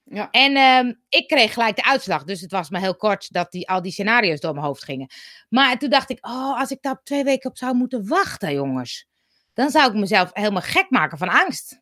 [0.02, 0.30] Ja.
[0.30, 3.68] En ehm, ik kreeg gelijk de uitslag, dus het was maar heel kort dat die,
[3.68, 5.10] al die scenario's door mijn hoofd gingen.
[5.48, 9.06] Maar toen dacht ik, oh, als ik daar twee weken op zou moeten wachten, jongens.
[9.54, 11.80] Dan zou ik mezelf helemaal gek maken van angst.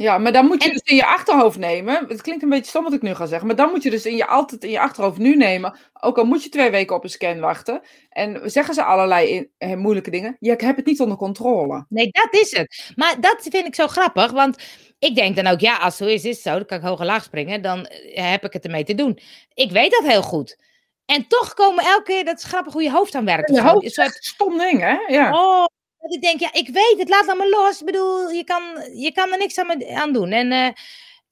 [0.00, 2.04] Ja, maar dan moet je En- dus in je achterhoofd nemen.
[2.08, 3.46] Het klinkt een beetje stom wat ik nu ga zeggen.
[3.46, 5.76] Maar dan moet je dus in je, altijd in je achterhoofd nu nemen.
[6.00, 7.80] Ook al moet je twee weken op een scan wachten.
[8.10, 10.36] En zeggen ze allerlei in, eh, moeilijke dingen.
[10.40, 11.86] Ja, ik heb het niet onder controle.
[11.88, 12.92] Nee, dat is het.
[12.96, 14.62] Maar dat vind ik zo grappig, want
[14.98, 16.50] ik denk dan ook, ja, als het zo is, is het zo.
[16.50, 19.18] Dan kan ik hoog en laag springen, dan eh, heb ik het ermee te doen.
[19.54, 20.56] Ik weet dat heel goed.
[21.06, 23.50] En toch komen elke keer, dat is grappig hoe je hoofd aan werkt.
[23.50, 24.96] Je Een is soort, een stom ding, hè?
[25.14, 25.30] Ja.
[25.32, 25.64] oh,
[26.00, 27.80] dat ik denk, ja, ik weet het, laat maar los.
[27.80, 28.62] Ik bedoel, je kan,
[28.94, 30.30] je kan er niks aan, aan doen.
[30.32, 30.66] En, eh,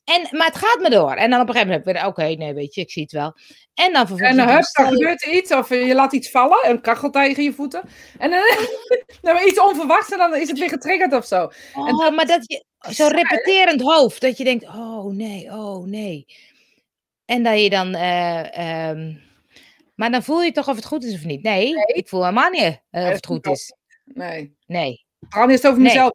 [0.05, 1.13] en, maar het gaat me door.
[1.13, 3.35] En dan op een gegeven moment, weer, oké, nee, weet je, ik zie het wel.
[3.75, 4.39] En dan vervolgens...
[4.39, 5.53] En dan, hup, dan je- gebeurt er iets.
[5.53, 6.69] Of eh, je laat iets vallen.
[6.69, 7.83] Een kachel tegen je voeten.
[8.19, 8.41] En dan,
[9.35, 10.11] dan iets onverwachts.
[10.11, 11.51] En dan is het weer getriggerd of zo.
[11.75, 16.27] Oh, maar dat je zo'n repeterend hoofd, dat je denkt, oh nee, oh nee.
[17.25, 19.15] En dat je dan, eh, ehm,
[19.95, 21.43] maar dan voel je toch of het goed is of niet?
[21.43, 23.75] Nee, ik voel helemaal niet eh, of het goed is.
[24.05, 24.57] Nee.
[24.69, 25.05] Nee.
[25.29, 25.93] Vooral als het over Nee.
[25.93, 26.13] mezelf.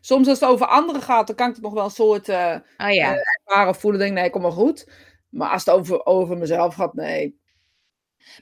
[0.00, 2.56] Soms als het over anderen gaat, dan kan ik het nog wel een soort eh
[2.78, 3.16] Oh ja.
[3.44, 4.00] ervaren of voelen.
[4.00, 4.90] Denk ik, nee, kom maar goed.
[5.28, 7.40] Maar als het over, over mezelf gaat, nee.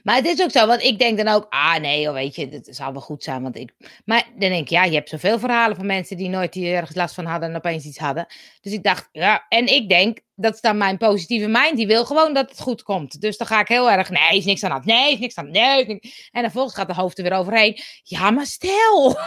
[0.03, 2.47] Maar het is ook zo, want ik denk dan ook, ah nee, joh, weet je,
[2.47, 3.41] het zal wel goed zijn.
[3.43, 3.71] Want ik...
[4.05, 6.95] Maar dan denk ik, ja, je hebt zoveel verhalen van mensen die nooit hier ergens
[6.97, 8.25] last van hadden en opeens iets hadden.
[8.61, 12.05] Dus ik dacht, ja, en ik denk, dat is dan mijn positieve mind, die wil
[12.05, 13.21] gewoon dat het goed komt.
[13.21, 15.45] Dus dan ga ik heel erg, nee, is niks aan het, nee, is niks aan
[15.45, 15.81] het, nee.
[15.81, 17.79] is niks- En dan volgens gaat de hoofd er weer overheen.
[18.03, 19.17] Ja, maar stel.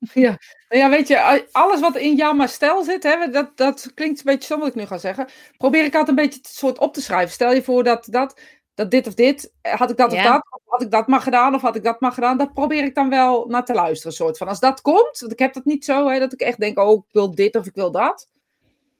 [0.14, 0.38] Ja.
[0.68, 4.24] Nou ja, weet je, alles wat in maar stel zit, hè, dat, dat klinkt een
[4.24, 5.28] beetje stom wat ik nu ga zeggen.
[5.56, 7.32] Probeer ik altijd een beetje het soort op te schrijven.
[7.32, 8.40] Stel je voor dat, dat,
[8.74, 11.20] dat dit of dit, eh, had ik dat of dat, of had ik dat maar
[11.20, 12.38] gedaan of had ik dat maar gedaan.
[12.38, 14.48] Dat probeer ik dan wel naar te luisteren, soort van.
[14.48, 17.04] Als dat komt, want ik heb dat niet zo, hè, dat ik echt denk, oh,
[17.06, 18.28] ik wil dit of ik wil dat.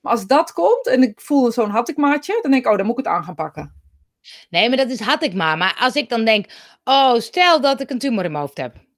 [0.01, 2.77] Maar als dat komt en ik voel zo'n had ik maatje, dan denk ik, oh,
[2.77, 3.75] dan moet ik het aan gaan pakken.
[4.51, 5.59] Nee, maar dat is had ik maar.
[5.59, 6.47] Maar als ik dan denk,
[6.85, 8.89] oh, stel dat ik een tumor in mijn hoofd heb.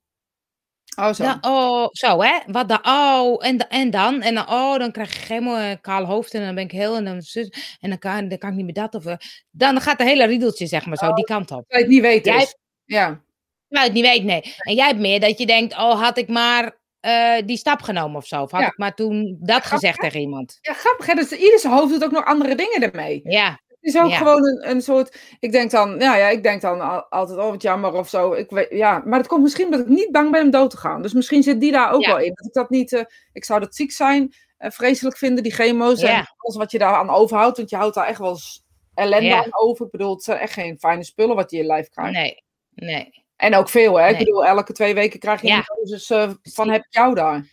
[0.98, 1.24] Oh, zo.
[1.24, 2.38] Dan, oh, zo hè?
[2.46, 2.78] Wat dan?
[2.82, 4.22] Oh, en, en dan?
[4.22, 6.96] En dan, oh, dan krijg je helemaal een kaal hoofd en dan ben ik heel
[6.96, 8.94] en dan, zus- en dan, kan, dan kan ik niet meer dat.
[8.94, 9.16] Of, eh,
[9.50, 11.64] dan gaat de hele riedeltje, zeg maar zo, die kant op.
[11.68, 12.54] Je het niet weet Jij-.
[12.84, 13.20] Ja.
[13.68, 14.54] Je het niet weet, nee.
[14.58, 18.16] En jij hebt meer dat je denkt, oh, had ik maar eh, die stap genomen
[18.16, 18.42] of zo.
[18.42, 18.66] Of had Ja.
[18.66, 20.58] ik maar toen dat gezegd tegen iemand.
[20.60, 23.20] ja, grappig hè, dus ieder zijn hoofd doet ook nog andere dingen ermee.
[23.24, 24.16] Ja, is ook Ja.
[24.16, 25.18] gewoon een, een soort.
[25.40, 28.32] Ik denk dan, ja, ja, ik denk dan al- altijd, oh wat jammer of zo.
[28.32, 30.76] Ik weet, ja, maar het komt misschien omdat ik niet bang ben om dood te
[30.76, 31.02] gaan.
[31.02, 32.08] Dus misschien zit die daar ook Ja.
[32.08, 32.32] wel in.
[32.34, 33.02] Dat ik dat niet, eh,
[33.32, 36.94] ik zou dat ziek zijn, eh, vreselijk vinden, die chemo's en alles wat je daar
[36.94, 37.56] aan overhoudt.
[37.56, 38.62] Want je houdt daar echt wel eens
[38.94, 39.84] ellende aan over.
[39.86, 42.12] Ik bedoel, het zijn echt geen fijne spullen wat je in je lijf krijgt.
[42.12, 43.20] nee, nee.
[43.36, 44.08] En ook veel, hè.
[44.08, 47.46] Ik bedoel, elke twee weken krijg je een dosis eh, van heb jou daar.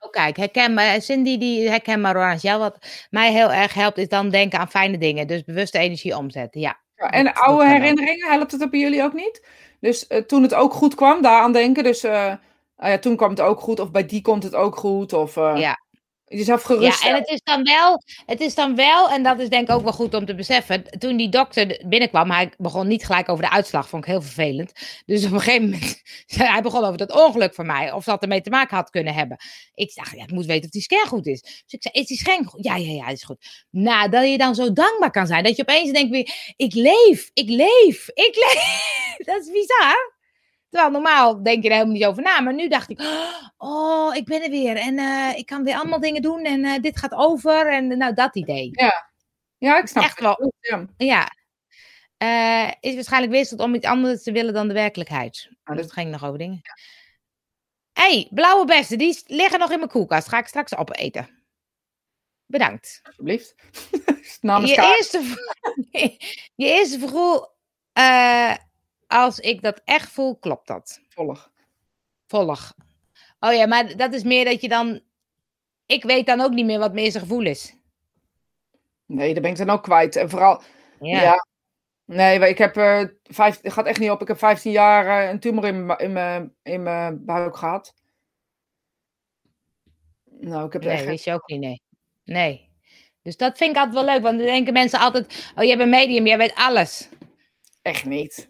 [0.00, 2.46] Oh, kijk, herkenbaar, Cindy die herkenbaar orange.
[2.46, 2.78] Ja, wat
[3.10, 5.26] mij heel erg helpt is dan denken aan fijne dingen.
[5.26, 6.80] Dus bewuste energie omzetten, ja.
[6.96, 9.46] Ja, en oude herinneringen, helpt het op jullie ook niet?
[9.80, 11.84] Dus eh, toen het ook goed kwam, daaraan denken.
[11.84, 12.34] Dus eh,
[12.76, 15.12] ah ja, toen kwam het ook goed, of bij die komt het ook goed.
[15.12, 15.79] Of eh, Ja.
[16.38, 19.68] Jezelf Ja, en het is dan wel, het is dan wel, en dat is denk
[19.68, 20.84] ik ook wel goed om te beseffen.
[20.98, 24.72] Toen die dokter binnenkwam, hij begon niet gelijk over de uitslag, vond ik heel vervelend.
[25.06, 28.40] Dus op een gegeven moment, hij begon over dat ongeluk van mij, of dat ermee
[28.40, 29.36] te maken had kunnen hebben.
[29.74, 31.40] Ik dacht, ja, ik moet weten of die scan goed is.
[31.40, 32.64] Dus ik zei, is die scan goed?
[32.64, 33.66] Ja, ja, ja, is goed.
[33.70, 37.30] Nou, dat je dan zo dankbaar kan zijn, dat je opeens denkt weer, ik leef,
[37.32, 38.88] ik leef, ik leef.
[39.30, 40.18] Dat is bizar.
[40.70, 42.40] Terwijl normaal denk je er helemaal niet over na.
[42.40, 43.00] Maar nu dacht ik,
[43.56, 44.76] oh, ik ben er weer.
[44.76, 46.44] En eh, ik kan weer allemaal dingen doen.
[46.44, 47.72] En eh, dit gaat over.
[47.72, 48.70] En nou, dat idee.
[49.58, 50.24] Ja, ik snap Echt het.
[50.38, 50.52] wel.
[50.60, 50.86] Ja.
[50.96, 51.28] Ja.
[52.16, 55.48] Eh, is waarschijnlijk wisselt om iets anders te willen dan de werkelijkheid.
[55.64, 56.60] dat- Dus het ging nog over dingen.
[57.92, 58.98] hey, blauwe bessen.
[58.98, 60.28] Die liggen nog in mijn koelkast.
[60.28, 61.44] Ga ik straks opeten.
[62.46, 63.00] Bedankt.
[63.02, 63.54] Alsjeblieft.
[64.40, 65.22] Namens Je eerste,
[66.54, 66.98] je eerste
[67.92, 68.54] eh,
[69.10, 71.00] als ik dat echt voel, klopt dat.
[71.08, 71.50] Volg.
[72.26, 72.74] Volg.
[73.40, 75.00] Oh ja, maar dat is meer dat je dan.
[75.86, 77.74] Ik weet dan ook niet meer wat mijn eerste gevoel is.
[79.06, 80.16] Nee, daar ben ik dan ook kwijt.
[80.16, 80.62] En vooral,
[81.00, 81.44] ja.
[82.04, 84.20] Nee, maar ik heb, eh vijf, het gaat echt niet op.
[84.20, 87.94] Ik heb 15 jaar eh, een tumor in mijn, in, mijn, in mijn buik gehad.
[90.24, 91.82] Nou, ik heb Nee, echt geen- wist je ook niet, nee.
[92.24, 92.68] Nee.
[93.22, 95.90] Dus dat vind ik altijd wel leuk, want dan denken mensen altijd: Oh, jij bent
[95.90, 97.08] medium, jij weet alles.
[97.82, 98.48] echt niet.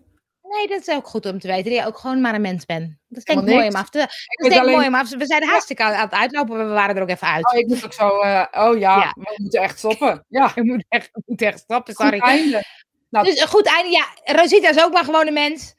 [0.57, 2.64] Nee, dat is ook goed om te weten, dat je ook gewoon maar een mens
[2.66, 2.96] bent.
[3.09, 3.98] Dat is denk ik mooi om af te.
[3.98, 5.16] Dat Ik denk alleen- mooi om af te.
[5.16, 7.53] We zijn hartstikke aan het uitlopen, we waren er ook even uit.
[7.53, 9.12] Oh, ik moet ook zo, eh, oh ja, Ja.
[9.14, 10.24] we moeten echt stoppen.
[10.28, 12.20] Ja, Ik moet echt, ik moet echt stoppen, goed sorry.
[12.20, 12.64] einde.
[13.11, 14.07] Nou, Dus een goed einde, ja.
[14.34, 15.74] Rosita is ook maar gewoon een mens.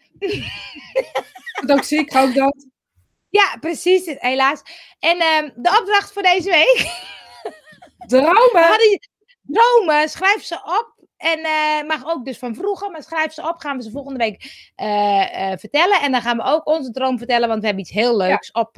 [1.59, 2.65] word ook ziek, ook dood.
[3.29, 4.61] Ja, precies, helaas.
[4.99, 6.91] En ehm, de opdracht voor deze week.
[8.07, 8.63] Dromen!
[8.73, 8.99] Hadden
[9.41, 11.00] dromen, schrijf ze op.
[11.21, 13.57] En eh, mag ook dus van vroeger, maar schrijf ze op.
[13.59, 16.01] Gaan we ze volgende week eh, eh, vertellen.
[16.01, 18.77] En dan gaan we ook onze droom vertellen, want we hebben iets heel leuks op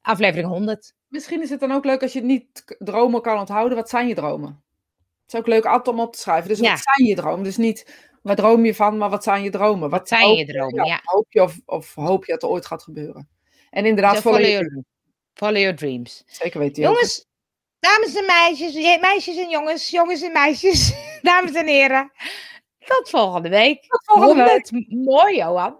[0.00, 0.92] aflevering 100.
[1.08, 3.76] Misschien is het dan ook leuk als je niet dromen kan onthouden.
[3.76, 4.62] Wat zijn je dromen?
[5.22, 6.48] Het is ook leuk altijd om op te schrijven.
[6.48, 6.70] Dus Ja.
[6.70, 7.44] wat zijn je dromen?
[7.44, 9.90] Dus niet wat droom je van, maar wat zijn je dromen?
[9.90, 11.00] Wat zijn je dromen, ja.
[11.02, 13.28] Hoop je of, of hoop je dat er ooit gaat gebeuren?
[13.70, 14.84] En inderdaad, So follow follow, your- your,
[15.34, 16.22] follow your dreams.
[16.26, 16.82] zeker weten.
[16.82, 17.26] Jongens,
[17.80, 22.12] dames en meisjes, je- meisjes en jongens, jongens en meisjes, dames en heren.
[22.86, 23.82] Tot volgende week.
[23.88, 24.68] Tot volgende week.
[24.70, 25.04] 100.
[25.04, 25.78] Mooi, Johan.